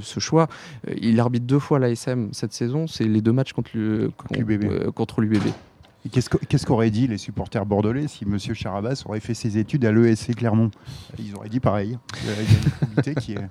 ce, 0.00 0.20
choix. 0.20 0.48
Il 1.00 1.18
arbitre 1.18 1.46
deux 1.46 1.58
fois 1.58 1.78
l'ASM 1.78 2.28
cette 2.32 2.52
saison, 2.52 2.86
c'est 2.86 3.04
les 3.04 3.20
deux 3.20 3.32
matchs 3.32 3.52
contre 3.52 3.70
l'UBB. 3.74 4.90
contre 4.94 5.13
l'UBB. 5.20 5.48
Qu'est-ce 6.12 6.66
qu'auraient 6.66 6.90
dit 6.90 7.06
les 7.06 7.16
supporters 7.16 7.64
bordelais 7.64 8.08
si 8.08 8.24
M. 8.24 8.38
Charabas 8.38 9.04
aurait 9.06 9.20
fait 9.20 9.32
ses 9.32 9.56
études 9.56 9.86
à 9.86 9.92
l'ESC 9.92 10.34
Clermont? 10.36 10.70
Ils 11.18 11.34
auraient 11.34 11.48
dit 11.48 11.60
pareil. 11.60 11.98
Il 12.22 12.28
y 12.28 12.32
a 12.32 12.40
une 12.40 12.70
probité 12.80 13.14
qui 13.14 13.32
est 13.32 13.48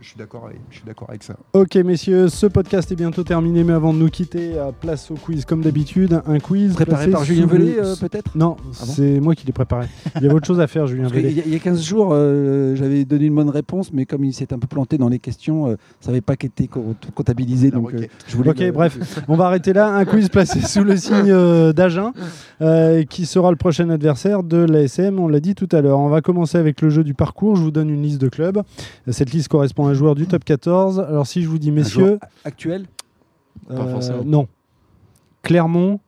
je 0.00 0.08
suis 0.08 0.18
d'accord 0.18 0.46
avec, 0.46 0.60
je 0.70 0.76
suis 0.76 0.84
d'accord 0.84 1.08
avec 1.08 1.22
ça. 1.22 1.36
Ok 1.52 1.76
messieurs, 1.76 2.28
ce 2.28 2.46
podcast 2.46 2.90
est 2.92 2.96
bientôt 2.96 3.24
terminé, 3.24 3.64
mais 3.64 3.72
avant 3.72 3.92
de 3.92 3.98
nous 3.98 4.10
quitter, 4.10 4.52
place 4.80 5.10
au 5.10 5.14
quiz 5.14 5.44
comme 5.44 5.62
d'habitude. 5.62 6.20
Un 6.26 6.38
quiz 6.38 6.74
préparé 6.74 7.10
par 7.10 7.24
Julien 7.24 7.46
Velay 7.46 7.78
euh, 7.78 7.96
peut-être? 7.96 8.36
Non, 8.36 8.56
ah 8.62 8.84
c'est 8.84 9.20
moi 9.20 9.34
qui 9.34 9.46
l'ai 9.46 9.52
préparé. 9.52 9.86
Il 10.16 10.22
y 10.22 10.26
avait 10.26 10.34
autre 10.34 10.46
chose 10.46 10.60
à 10.60 10.66
faire, 10.66 10.86
Julien 10.86 11.08
Velay. 11.08 11.32
Il 11.32 11.52
y, 11.52 11.56
a 11.56 11.58
15 11.58 11.82
jours, 11.82 12.10
euh, 12.12 12.76
j'avais 12.76 13.04
donné 13.04 13.26
une 13.26 13.34
bonne 13.34 13.50
réponse, 13.50 13.92
mais 13.92 14.06
comme 14.06 14.24
il 14.24 14.32
s'est 14.32 14.52
un 14.52 14.58
peu 14.58 14.66
planté 14.66 14.98
dans 14.98 15.08
les 15.08 15.18
questions, 15.18 15.68
euh, 15.68 15.76
ça 16.00 16.10
n'avait 16.10 16.20
pas 16.20 16.34
été 16.34 16.68
comptabilisé. 17.14 17.70
Donc, 17.70 17.92
je 18.26 18.36
voulais 18.36 18.50
ok, 18.50 18.72
bref, 18.72 19.24
on 19.28 19.36
va 19.36 19.46
arrêter 19.46 19.72
là. 19.72 19.88
Un 19.94 20.04
quiz 20.04 20.28
placé 20.28 20.60
sous 20.60 20.84
le 20.84 20.96
signe 20.96 21.32
d'Agen, 21.72 22.12
qui 23.08 23.26
sera 23.26 23.50
le 23.50 23.56
prochain 23.56 23.88
adversaire 23.90 24.42
de 24.42 24.58
l'ASM. 24.58 25.18
On 25.18 25.28
l'a 25.28 25.40
dit 25.40 25.54
tout 25.54 25.68
à 25.72 25.80
l'heure. 25.80 25.98
On 25.98 26.08
va 26.08 26.20
commencer 26.20 26.58
avec 26.58 26.80
le 26.80 26.90
jeu 26.90 27.04
du 27.04 27.14
parcours. 27.14 27.56
Je 27.56 27.62
vous 27.62 27.70
donne 27.70 27.90
une 27.90 28.02
liste 28.02 28.20
de 28.20 28.28
clubs. 28.28 28.62
Cette 29.08 29.32
liste 29.32 29.48
correspond 29.48 29.83
à 29.86 29.94
joueur 29.94 30.14
du 30.14 30.26
top 30.26 30.44
14. 30.44 31.00
Alors 31.00 31.26
si 31.26 31.42
je 31.42 31.48
vous 31.48 31.58
dis 31.58 31.70
messieurs... 31.70 32.18
Actuel? 32.44 32.86
Euh, 33.70 34.22
Non. 34.24 34.48
Clermont, 35.42 36.00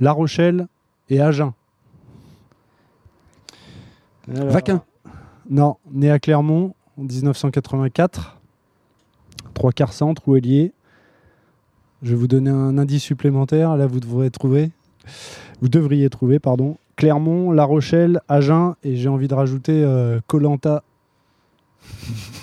La 0.00 0.12
Rochelle 0.12 0.66
et 1.10 1.20
Agen. 1.20 1.52
Vaquin 4.28 4.82
Non, 5.50 5.76
né 5.92 6.10
à 6.10 6.18
Clermont 6.18 6.74
en 6.98 7.02
1984. 7.02 8.38
Trois 9.52 9.72
quarts 9.72 9.92
centre 9.92 10.26
ou 10.28 10.36
ailier. 10.36 10.72
Je 12.02 12.10
vais 12.10 12.16
vous 12.16 12.28
donner 12.28 12.50
un 12.50 12.76
indice 12.78 13.02
supplémentaire. 13.02 13.76
Là, 13.76 13.86
vous 13.86 14.00
devrez 14.00 14.30
trouver. 14.30 14.70
Vous 15.60 15.68
devriez 15.68 16.08
trouver, 16.10 16.38
pardon. 16.38 16.76
Clermont, 16.96 17.50
La 17.50 17.64
Rochelle, 17.64 18.20
Agen 18.28 18.74
et 18.84 18.96
j'ai 18.96 19.08
envie 19.08 19.28
de 19.28 19.34
rajouter 19.34 19.84
Colanta 20.26 20.82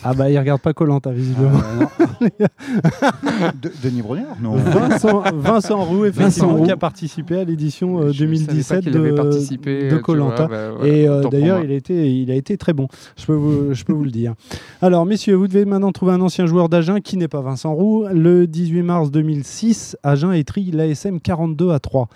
ah 0.04 0.14
bah 0.16 0.32
il 0.32 0.40
regarde 0.40 0.62
pas 0.62 0.74
Colanta 0.74 1.12
visiblement. 1.12 1.60
Ah, 1.62 3.52
Denis 3.84 4.02
Brognard 4.02 4.36
Non. 4.42 4.56
Vincent, 4.56 5.24
Vincent 5.36 5.84
Roux 5.84 6.06
effectivement 6.06 6.64
qui 6.64 6.72
a 6.72 6.78
participé 6.78 7.38
à 7.38 7.44
l'édition 7.44 8.10
2017 8.10 8.88
euh, 8.88 9.92
de 9.92 9.98
Colanta. 9.98 10.48
Bah, 10.48 10.72
et 10.84 11.08
euh, 11.08 11.22
d'ailleurs 11.30 11.64
il 11.64 11.72
a 11.72 11.76
été 11.76 12.12
il 12.12 12.32
a 12.32 12.36
été 12.36 12.58
très 12.58 12.74
bon. 12.74 12.88
Je 13.16 13.26
peux 13.26 13.34
vous 13.34 13.74
je 13.74 13.84
peux 13.84 13.94
vous 13.94 14.04
le 14.04 14.12
dire. 14.12 14.34
Alors 14.82 15.06
messieurs 15.06 15.36
vous 15.36 15.48
devez 15.48 15.66
maintenant 15.66 15.92
trouver 15.92 16.14
un 16.14 16.22
ancien 16.22 16.48
joueur 16.48 16.68
d'Agen 16.68 17.00
qui 17.00 17.18
n'est 17.18 17.28
pas 17.28 17.42
Vincent 17.42 17.74
Roux. 17.74 18.06
Le 18.12 18.48
18 18.48 18.82
mars 18.82 19.12
2006 19.12 19.98
Agen 20.02 20.34
étrit 20.34 20.72
l'ASM 20.72 21.20
42 21.20 21.72
à 21.72 21.80
3. 21.80 22.10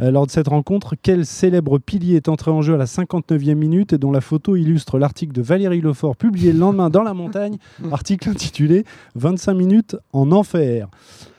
Euh, 0.00 0.10
lors 0.12 0.26
de 0.26 0.30
cette 0.30 0.48
rencontre 0.48 0.94
quel 1.00 1.26
célèbre 1.26 1.78
pilier 1.78 2.16
est 2.16 2.28
entré 2.28 2.52
en 2.52 2.62
jeu 2.62 2.74
à 2.74 2.78
la 2.78 2.84
59e 2.84 3.54
minute 3.54 3.92
et 3.92 3.98
dont 3.98 4.12
la 4.12 4.20
photo 4.20 4.54
illustre 4.54 4.98
l'article 4.98 5.32
de 5.32 5.42
Valérie 5.42 5.80
Lefort 5.80 6.16
publié 6.16 6.52
le 6.52 6.60
lendemain 6.60 6.71
dans 6.72 7.02
la 7.02 7.14
montagne, 7.14 7.58
article 7.92 8.30
intitulé 8.30 8.84
25 9.14 9.54
minutes 9.54 9.96
en 10.12 10.32
enfer. 10.32 10.88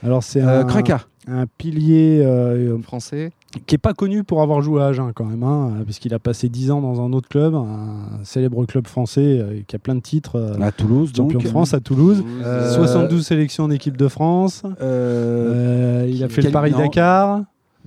Alors 0.04 0.24
c'est 0.24 0.42
euh, 0.42 0.64
un, 0.64 1.00
un 1.28 1.46
pilier 1.58 2.22
euh, 2.26 2.78
français 2.82 3.32
qui 3.68 3.76
est 3.76 3.80
pas 3.80 3.94
connu 3.94 4.24
pour 4.24 4.42
avoir 4.42 4.62
joué 4.62 4.82
à 4.82 4.88
Agen 4.88 5.12
quand 5.14 5.26
même, 5.26 5.44
hein, 5.44 5.74
puisqu'il 5.86 6.14
a 6.14 6.20
passé 6.20 6.50
10 6.50 6.72
ans 6.72 6.82
dans 6.82 7.02
un 7.02 7.14
autre 7.14 7.30
club, 7.30 7.54
un 7.54 8.24
célèbre 8.24 8.66
club 8.66 8.88
français 8.88 9.40
euh, 9.40 9.62
qui 9.68 9.76
a 9.76 9.80
plein 9.80 9.96
de 9.96 10.02
titres. 10.02 10.58
à 10.60 10.72
Toulouse, 10.72 11.12
champion 11.16 11.40
de 11.40 11.48
France 11.48 11.74
à 11.74 11.80
Toulouse, 11.80 12.24
72 12.42 13.26
sélections 13.26 13.66
en 13.66 13.72
équipe 13.72 13.96
de 13.98 14.08
France. 14.08 14.64
il 14.66 16.24
a 16.24 16.30
fait 16.30 16.42
le 16.42 16.52
Paris-Dakar. 16.52 17.44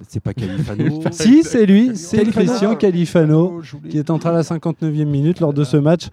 C'est 0.09 0.21
pas 0.21 0.35
Califano. 0.35 1.03
si, 1.11 1.43
c'est 1.43 1.65
lui, 1.65 1.97
c'est 1.97 2.25
Christian 2.25 2.77
Califano, 2.77 3.63
qui 3.89 3.99
est 3.99 4.11
entré 4.11 4.29
à 4.29 4.33
la 4.33 4.43
59e 4.43 5.05
minute 5.07 5.41
lors 5.41 5.55
de 5.55 5.65
ce 5.65 5.77
match. 5.77 6.09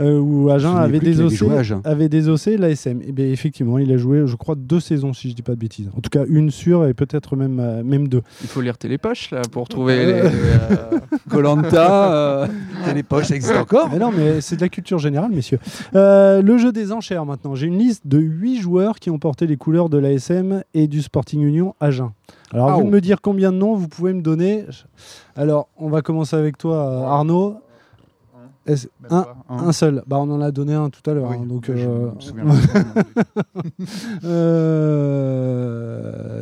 Euh, 0.00 0.18
où 0.18 0.48
Agen 0.50 0.76
avait 0.76 0.98
désossé, 0.98 1.46
avait 1.84 2.08
désossé 2.08 2.56
l'ASM. 2.56 3.02
Et 3.06 3.12
bien 3.12 3.26
effectivement, 3.26 3.78
il 3.78 3.92
a 3.92 3.98
joué, 3.98 4.26
je 4.26 4.34
crois, 4.34 4.54
deux 4.54 4.80
saisons, 4.80 5.12
si 5.12 5.28
je 5.28 5.34
dis 5.34 5.42
pas 5.42 5.52
de 5.52 5.58
bêtises. 5.58 5.90
En 5.94 6.00
tout 6.00 6.08
cas, 6.08 6.24
une 6.26 6.50
sûre 6.50 6.86
et 6.86 6.94
peut-être 6.94 7.36
même, 7.36 7.60
euh, 7.60 7.82
même 7.82 8.08
deux. 8.08 8.22
Il 8.40 8.48
faut 8.48 8.62
lire 8.62 8.78
Télépoche 8.78 9.30
là 9.30 9.42
pour 9.50 9.68
trouver 9.68 10.06
les. 10.06 10.22
Colanta, 11.28 12.14
euh, 12.14 12.46
Télépoche 12.86 13.30
existe 13.30 13.54
encore. 13.60 13.90
Mais 13.90 13.98
non, 13.98 14.10
mais 14.10 14.40
c'est 14.40 14.56
de 14.56 14.62
la 14.62 14.70
culture 14.70 14.98
générale, 14.98 15.32
messieurs. 15.32 15.58
le 15.92 16.56
jeu 16.56 16.72
des 16.72 16.92
enchères 16.92 17.26
maintenant. 17.26 17.54
J'ai 17.54 17.66
une 17.66 17.78
liste 17.78 18.06
de 18.06 18.18
huit 18.18 18.58
joueurs 18.58 18.98
qui 18.98 19.10
ont 19.10 19.18
porté 19.18 19.46
les 19.46 19.58
couleurs 19.58 19.90
de 19.90 19.98
l'ASM 19.98 20.62
et 20.72 20.86
du 20.88 21.02
Sporting 21.02 21.42
Union 21.42 21.74
Agen. 21.78 22.12
Alors, 22.52 22.80
vous 22.80 22.86
me 22.86 23.00
dire 23.00 23.20
combien 23.20 23.52
de 23.52 23.58
noms 23.58 23.74
vous 23.74 23.88
pouvez 23.88 24.14
me 24.14 24.22
donner. 24.22 24.64
Alors, 25.36 25.68
on 25.76 25.88
va 25.90 26.00
commencer 26.00 26.36
avec 26.36 26.56
toi, 26.56 27.06
Arnaud 27.06 27.58
un, 29.10 29.26
un, 29.48 29.72
seul? 29.72 30.02
Bah, 30.06 30.18
on 30.18 30.30
en 30.30 30.40
a 30.40 30.50
donné 30.50 30.74
un 30.74 30.90
tout 30.90 31.08
à 31.10 31.14
l'heure. 31.14 31.32
Hein, 31.32 31.46
donc, 31.46 31.68
euh... 31.68 32.10
euh... 34.24 36.00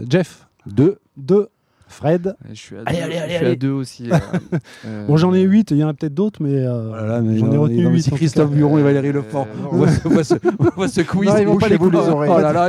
Jeff. 0.08 0.46
Deux. 0.66 0.98
Deux. 1.16 1.48
Fred. 1.88 2.36
Je 2.50 2.54
suis 2.54 2.76
à, 2.76 2.82
allez, 2.84 2.98
deux, 2.98 3.04
allez, 3.04 3.16
allez, 3.16 3.32
je 3.32 3.36
suis 3.38 3.46
à 3.46 3.56
deux 3.56 3.70
aussi. 3.70 4.10
euh... 4.86 5.06
bon, 5.06 5.16
j'en 5.16 5.32
ai 5.32 5.40
huit. 5.42 5.70
Il 5.70 5.78
y 5.78 5.84
en 5.84 5.88
a 5.88 5.94
peut-être 5.94 6.14
d'autres, 6.14 6.42
mais, 6.42 6.66
euh, 6.66 6.88
voilà, 6.88 7.20
mais 7.22 7.38
j'en 7.38 7.50
ai 7.50 7.56
retenu 7.56 7.86
huit. 7.86 8.02
Si 8.02 8.10
Christophe 8.10 8.50
Buron 8.50 8.78
et 8.78 8.82
Valérie 8.82 9.12
Lefort 9.12 9.46
on 9.72 9.76
voit 9.76 9.88
ce, 10.22 10.34
ce 10.34 11.00
quiz. 11.00 11.28
Non, 11.30 11.38
ils 11.38 11.46
vont 11.46 11.56
pas 11.56 11.68
les 11.68 11.78
les 11.78 11.96
oreilles. 11.96 12.30
Oh 12.34 12.40
là 12.40 12.52
là, 12.52 12.68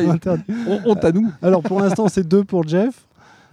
honte 0.85 1.03
à 1.03 1.11
nous. 1.11 1.29
Alors, 1.41 1.61
pour 1.61 1.81
l'instant, 1.81 2.07
c'est 2.07 2.27
deux 2.27 2.43
pour 2.43 2.67
Jeff. 2.67 3.05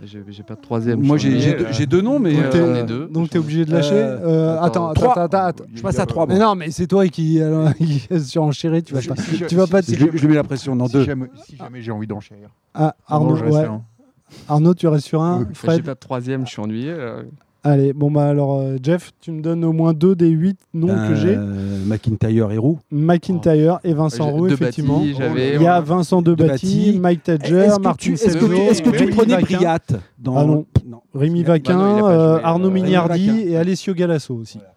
J'ai 0.05 0.43
pas 0.43 0.55
de 0.55 0.61
troisième. 0.61 1.01
Moi, 1.01 1.17
j'ai 1.17 1.87
deux 1.87 2.03
noms, 2.03 2.19
mais. 2.19 2.35
Donc, 2.35 2.55
euh, 2.55 2.85
deux. 2.85 3.07
Donc, 3.07 3.31
t'es 3.31 3.39
obligé 3.39 3.65
de 3.65 3.73
lâcher. 3.73 3.95
Euh, 3.95 4.57
euh, 4.57 4.61
attends, 4.61 4.91
attends, 4.91 5.13
attends, 5.13 5.39
attends, 5.39 5.65
Je 5.75 5.81
passe 5.81 5.99
à 5.99 6.07
trois. 6.07 6.27
Mais 6.27 6.39
non, 6.39 6.55
mais 6.55 6.71
c'est 6.71 6.87
toi 6.87 7.07
qui, 7.09 7.39
est 7.39 8.19
sur 8.25 8.43
enchérir. 8.43 8.83
Tu 8.83 8.95
vas 8.95 9.01
pas. 9.01 9.15
Tu 9.49 9.55
vas 9.55 9.67
pas. 9.67 9.81
Je 9.81 9.95
lui 10.05 10.29
mets 10.29 10.35
la 10.35 10.45
pression 10.45 10.77
dans 10.77 10.87
deux. 10.87 11.07
Si 11.47 11.57
jamais 11.57 11.81
j'ai 11.81 11.91
envie 11.91 12.07
d'enchérir. 12.07 12.51
Ah, 12.75 12.95
Arnaud, 13.07 13.39
ouais. 13.39 13.69
Arnaud, 14.49 14.75
tu 14.75 14.87
restes 14.89 15.07
sur 15.07 15.23
un. 15.23 15.47
Fred. 15.55 15.77
J'ai 15.77 15.83
pas 15.83 15.95
de 15.95 16.01
troisième, 16.01 16.47
je 16.47 16.51
suis 16.51 16.61
ennuyé. 16.61 16.95
Allez, 17.69 17.93
bon 17.93 18.13
bah 18.13 18.29
alors 18.29 18.63
Jeff, 18.81 19.11
tu 19.21 19.33
me 19.33 19.43
donnes 19.43 19.65
au 19.65 19.73
moins 19.73 19.93
deux 19.93 20.15
des 20.15 20.29
huit 20.29 20.59
noms 20.73 21.09
que 21.09 21.17
j'ai. 21.17 21.37
McIntyre 21.37 22.53
et 22.53 22.59
Roux. 22.59 22.79
McIntyre 22.93 23.81
et 23.83 23.93
Vincent 23.93 24.31
Roux, 24.31 24.47
effectivement. 24.49 25.03
Il 25.03 25.63
y 25.63 25.67
a 25.67 25.81
Vincent 25.81 26.23
Debati, 26.23 26.99
Mike 27.01 27.25
Tadger, 27.25 27.69
Martin 27.83 28.13
Est-ce 28.13 28.83
que, 28.83 28.97
tu 28.97 29.07
prenais 29.09 29.39
Briat 29.39 29.79
dans... 30.19 30.37
Ah 30.37 30.45
non. 30.45 30.65
Rémi 31.15 31.43
Vaquin, 31.43 32.39
Arnaud 32.43 32.71
Mignardi 32.71 33.49
et 33.49 33.57
Alessio 33.57 33.95
Galasso 33.95 34.35
aussi. 34.35 34.59
Voilà 34.59 34.76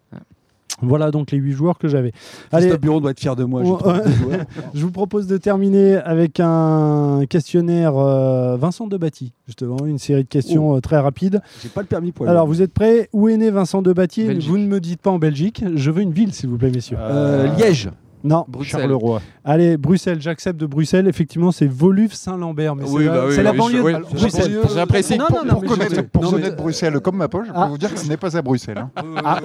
donc 1.12 1.32
les 1.32 1.38
huit 1.38 1.54
joueurs 1.54 1.78
que 1.78 1.88
j'avais. 1.88 2.12
Allez, 2.52 2.78
bureau 2.78 3.00
doit 3.00 3.12
être 3.12 3.20
fier 3.20 3.36
de 3.36 3.44
moi. 3.44 3.63
je 4.74 4.84
vous 4.84 4.92
propose 4.92 5.28
de 5.28 5.38
terminer 5.38 5.96
avec 5.96 6.39
un 6.39 7.22
questionnaire 7.30 7.98
euh, 7.98 8.58
Vincent 8.58 8.88
Debatty, 8.88 9.34
justement, 9.48 9.86
une 9.86 9.98
série 9.98 10.24
de 10.24 10.30
questions 10.30 10.72
oh. 10.72 10.78
euh, 10.78 10.82
très 10.82 10.98
rapides. 10.98 11.42
J'ai 11.62 11.70
pas 11.70 11.82
le 11.82 11.88
permis 11.88 12.12
pour. 12.12 12.28
Alors 12.28 12.48
vous 12.48 12.62
êtes 12.62 12.74
prêts? 12.74 13.10
Où 13.13 13.30
est 13.30 13.38
né 13.38 13.52
Vincent 13.52 13.82
Debatty 13.82 14.34
Vous 14.39 14.58
ne 14.58 14.65
me 14.65 14.80
dites 14.80 15.02
pas 15.02 15.12
en 15.12 15.20
Belgique. 15.20 15.63
Je 15.76 15.92
veux 15.92 16.02
une 16.02 16.13
ville, 16.13 16.34
s'il 16.34 16.50
vous 16.50 16.58
plaît, 16.58 16.72
messieurs. 16.72 16.98
Euh, 17.00 17.48
Liège. 17.56 17.89
Non. 18.23 18.45
Bruxelles. 18.47 18.82
Charleroi. 18.82 19.21
Allez, 19.45 19.77
Bruxelles, 19.77 20.21
j'accepte 20.21 20.60
de 20.60 20.65
Bruxelles. 20.65 21.08
Effectivement, 21.08 21.51
c'est 21.51 21.67
Voluve 21.67 22.13
Saint-Lambert. 22.13 22.75
Mais 22.75 22.84
Oui, 22.84 23.03
c'est 23.03 23.08
bah 23.10 23.15
la, 23.15 23.25
oui, 23.27 23.34
c'est 23.34 23.43
la 23.43 23.51
oui, 23.51 23.58
banlieue. 23.58 23.82
oui, 23.82 23.93
j'ai- 24.13 24.17
Bruxelles. 24.19 24.60
j'apprécie. 24.73 25.17
Non, 25.17 25.25
pour 25.27 25.38
non, 25.38 25.45
non, 25.45 25.60
pour 25.62 25.69
connaître, 25.77 26.01
pour 26.10 26.39
Bruxelles 26.58 26.99
comme 26.99 27.17
ma 27.17 27.27
poche, 27.29 27.47
je 27.47 27.51
peux 27.53 27.58
Ah. 27.60 27.67
vous 27.67 27.77
dire 27.77 27.93
que 27.93 27.99
ce 27.99 28.08
n'est 28.10 28.17
pas 28.17 28.36
à 28.36 28.41
Bruxelles. 28.41 28.77
hein. 28.77 28.91
Ah, 29.23 29.39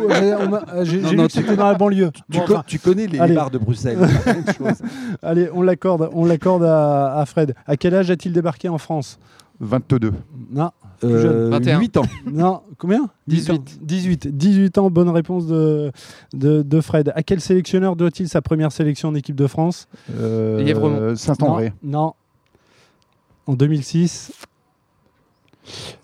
m'a- 0.51 0.85
j'ai 0.85 1.01
lu 1.01 1.17
que 1.17 1.33
c'était 1.33 1.57
dans 1.57 1.67
la 1.69 1.75
banlieue. 1.75 2.11
Tu, 2.31 2.39
Bon, 2.41 2.45
co- 2.47 2.53
enfin, 2.55 2.63
tu 2.67 2.79
connais 2.79 3.07
les, 3.07 3.19
allez. 3.21 3.35
bars 3.35 3.51
de 3.51 3.59
Bruxelles. 3.59 3.99
allez, 5.23 5.49
on 5.55 5.63
l'accorde, 5.63 6.11
on 6.13 6.25
l'accorde 6.25 6.65
à, 6.65 7.19
à 7.19 7.27
Fred. 7.27 7.55
À 7.67 7.77
quel 7.77 7.95
âge 7.95 8.11
a-t-il 8.11 8.33
débarqué 8.33 8.69
en 8.69 8.79
France? 8.79 9.19
22. 9.61 10.13
Non, 10.51 10.71
Euh, 11.05 11.23
jeune. 11.23 11.51
21. 11.51 11.81
8 11.81 11.97
ans. 11.99 12.05
non, 12.33 12.63
combien 12.79 13.09
18. 13.27 13.51
ans. 13.53 13.65
18. 13.83 14.37
18 14.37 14.79
ans, 14.79 14.91
bonne 14.91 15.09
réponse 15.09 15.47
de, 15.47 15.93
de, 16.33 16.63
de 16.63 16.81
Fred. 16.81 17.13
À 17.15 17.23
quel 17.23 17.41
sélectionneur 17.41 17.97
doit-il 17.97 18.29
sa 18.29 18.43
première 18.43 18.73
sélection 18.73 19.09
en 19.11 19.15
équipe 19.15 19.37
de 19.37 19.47
France? 19.47 19.89
Euh. 20.19 21.15
Saint-André. 21.17 21.73
Non, 21.83 22.01
non. 22.01 22.15
En 23.47 23.55
2006. 23.55 24.33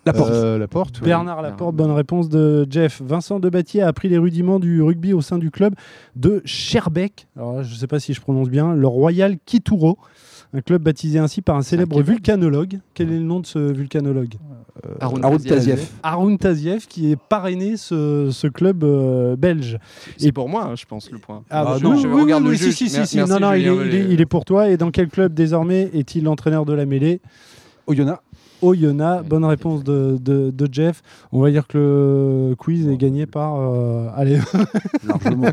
La 0.05 0.13
porte. 0.13 0.31
Euh, 0.31 0.57
la 0.57 0.67
porte. 0.67 0.99
oui. 1.01 1.05
Bernard 1.07 1.41
Laporte, 1.41 1.75
bonne 1.75 1.91
réponse 1.91 2.29
de 2.29 2.65
Jeff. 2.69 3.01
Vincent 3.05 3.39
Debatier 3.39 3.81
a 3.81 3.87
appris 3.87 4.09
les 4.09 4.17
rudiments 4.17 4.59
du 4.59 4.81
rugby 4.81 5.13
au 5.13 5.21
sein 5.21 5.37
du 5.37 5.51
club 5.51 5.73
de 6.15 6.41
Scherbeck. 6.45 7.27
Alors 7.37 7.53
là, 7.57 7.63
je 7.63 7.73
ne 7.73 7.77
sais 7.79 7.87
pas 7.87 7.99
si 7.99 8.13
je 8.13 8.21
prononce 8.21 8.49
bien. 8.49 8.73
Le 8.73 8.87
Royal 8.87 9.37
Kitouro, 9.45 9.97
un 10.53 10.61
club 10.61 10.81
baptisé 10.81 11.19
ainsi 11.19 11.41
par 11.41 11.55
un 11.55 11.61
célèbre 11.61 12.01
vulcanologue. 12.01 12.79
Quel 12.93 13.09
est 13.11 13.17
le 13.17 13.23
nom 13.23 13.39
de 13.39 13.45
ce 13.45 13.59
vulcanologue 13.59 14.33
Haroun 14.99 15.23
Haroun 15.23 15.37
Tazieff. 15.39 15.55
Tazieff. 15.75 15.93
Haroun 16.01 16.37
Tazieff, 16.39 16.87
qui 16.87 17.11
est 17.11 17.15
parrainé 17.15 17.77
ce, 17.77 18.29
ce 18.31 18.47
club 18.47 18.83
euh, 18.83 19.35
belge. 19.35 19.77
C'est 20.17 20.31
pour 20.31 20.49
moi, 20.49 20.65
hein, 20.65 20.75
je 20.75 20.85
pense, 20.85 21.11
le 21.11 21.19
point. 21.19 21.43
Ah, 21.51 21.75
je, 21.77 21.83
non, 21.83 21.95
je 21.97 22.07
oui, 22.07 22.21
regarde 22.23 22.41
oui, 22.43 22.49
le 22.49 22.55
oui, 22.55 22.57
juge. 22.57 22.73
Si, 22.73 22.89
si, 22.89 22.97
Mer- 22.97 23.07
si, 23.07 23.17
merci, 23.17 23.31
non, 23.31 23.39
non, 23.39 23.53
il 23.53 23.61
est, 23.61 23.63
Julien 23.65 23.73
il 23.83 23.87
est- 23.95 23.99
Velay. 24.01 24.13
il 24.15 24.21
est 24.21 24.25
pour 24.25 24.43
toi. 24.43 24.69
Et 24.69 24.77
dans 24.77 24.89
quel 24.89 25.07
club 25.09 25.33
désormais 25.35 25.89
est-il 25.93 26.23
l'entraîneur 26.23 26.65
de 26.65 26.73
la 26.73 26.85
mêlée? 26.87 27.21
Oyonnax. 27.85 28.19
Oyonnax, 28.61 29.27
bonne 29.27 29.45
réponse 29.45 29.83
de, 29.83 30.17
de- 30.21 30.51
de 30.51 30.69
Jeff. 30.71 31.01
On 31.31 31.41
va 31.41 31.51
dire 31.51 31.67
que 31.67 32.47
le 32.49 32.55
quiz 32.55 32.87
est 32.87 32.97
gagné 32.97 33.25
par. 33.25 33.55
euh, 33.59 34.07
allez, 34.15 34.39
Largement. 35.07 35.47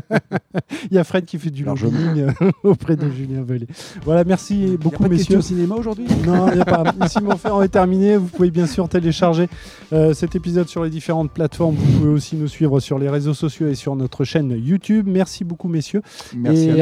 il 0.91 0.95
y 0.95 0.97
a 0.97 1.03
Fred 1.03 1.25
qui 1.25 1.37
fait 1.37 1.49
du 1.49 1.63
lobbying 1.63 2.19
euh, 2.41 2.51
auprès 2.63 2.95
de 2.95 3.09
Julien 3.09 3.41
Velay. 3.43 3.67
Voilà, 4.03 4.23
merci 4.23 4.59
y 4.59 4.73
a 4.73 4.77
beaucoup, 4.77 5.03
de 5.03 5.09
messieurs. 5.09 5.37
question 5.37 5.41
cinéma 5.41 5.75
aujourd'hui? 5.75 6.05
Non, 6.25 6.47
il 6.49 6.55
n'y 6.55 6.61
a 6.61 6.65
pas. 6.65 6.83
Ici, 7.05 7.19
mon 7.21 7.37
frère 7.37 7.61
est 7.63 7.69
terminé. 7.69 8.17
Vous 8.17 8.27
pouvez 8.27 8.51
bien 8.51 8.67
sûr 8.67 8.87
télécharger 8.89 9.47
euh, 9.93 10.13
cet 10.13 10.35
épisode 10.35 10.67
sur 10.67 10.83
les 10.83 10.89
différentes 10.89 11.31
plateformes. 11.31 11.75
Vous 11.75 11.99
pouvez 11.99 12.11
aussi 12.11 12.35
nous 12.35 12.47
suivre 12.47 12.79
sur 12.79 12.99
les 12.99 13.09
réseaux 13.09 13.33
sociaux 13.33 13.67
et 13.67 13.75
sur 13.75 13.95
notre 13.95 14.23
chaîne 14.23 14.51
YouTube. 14.51 15.07
Merci 15.09 15.43
beaucoup, 15.43 15.67
messieurs. 15.67 16.01
Merci 16.35 16.63
Et 16.67 16.71
à 16.71 16.75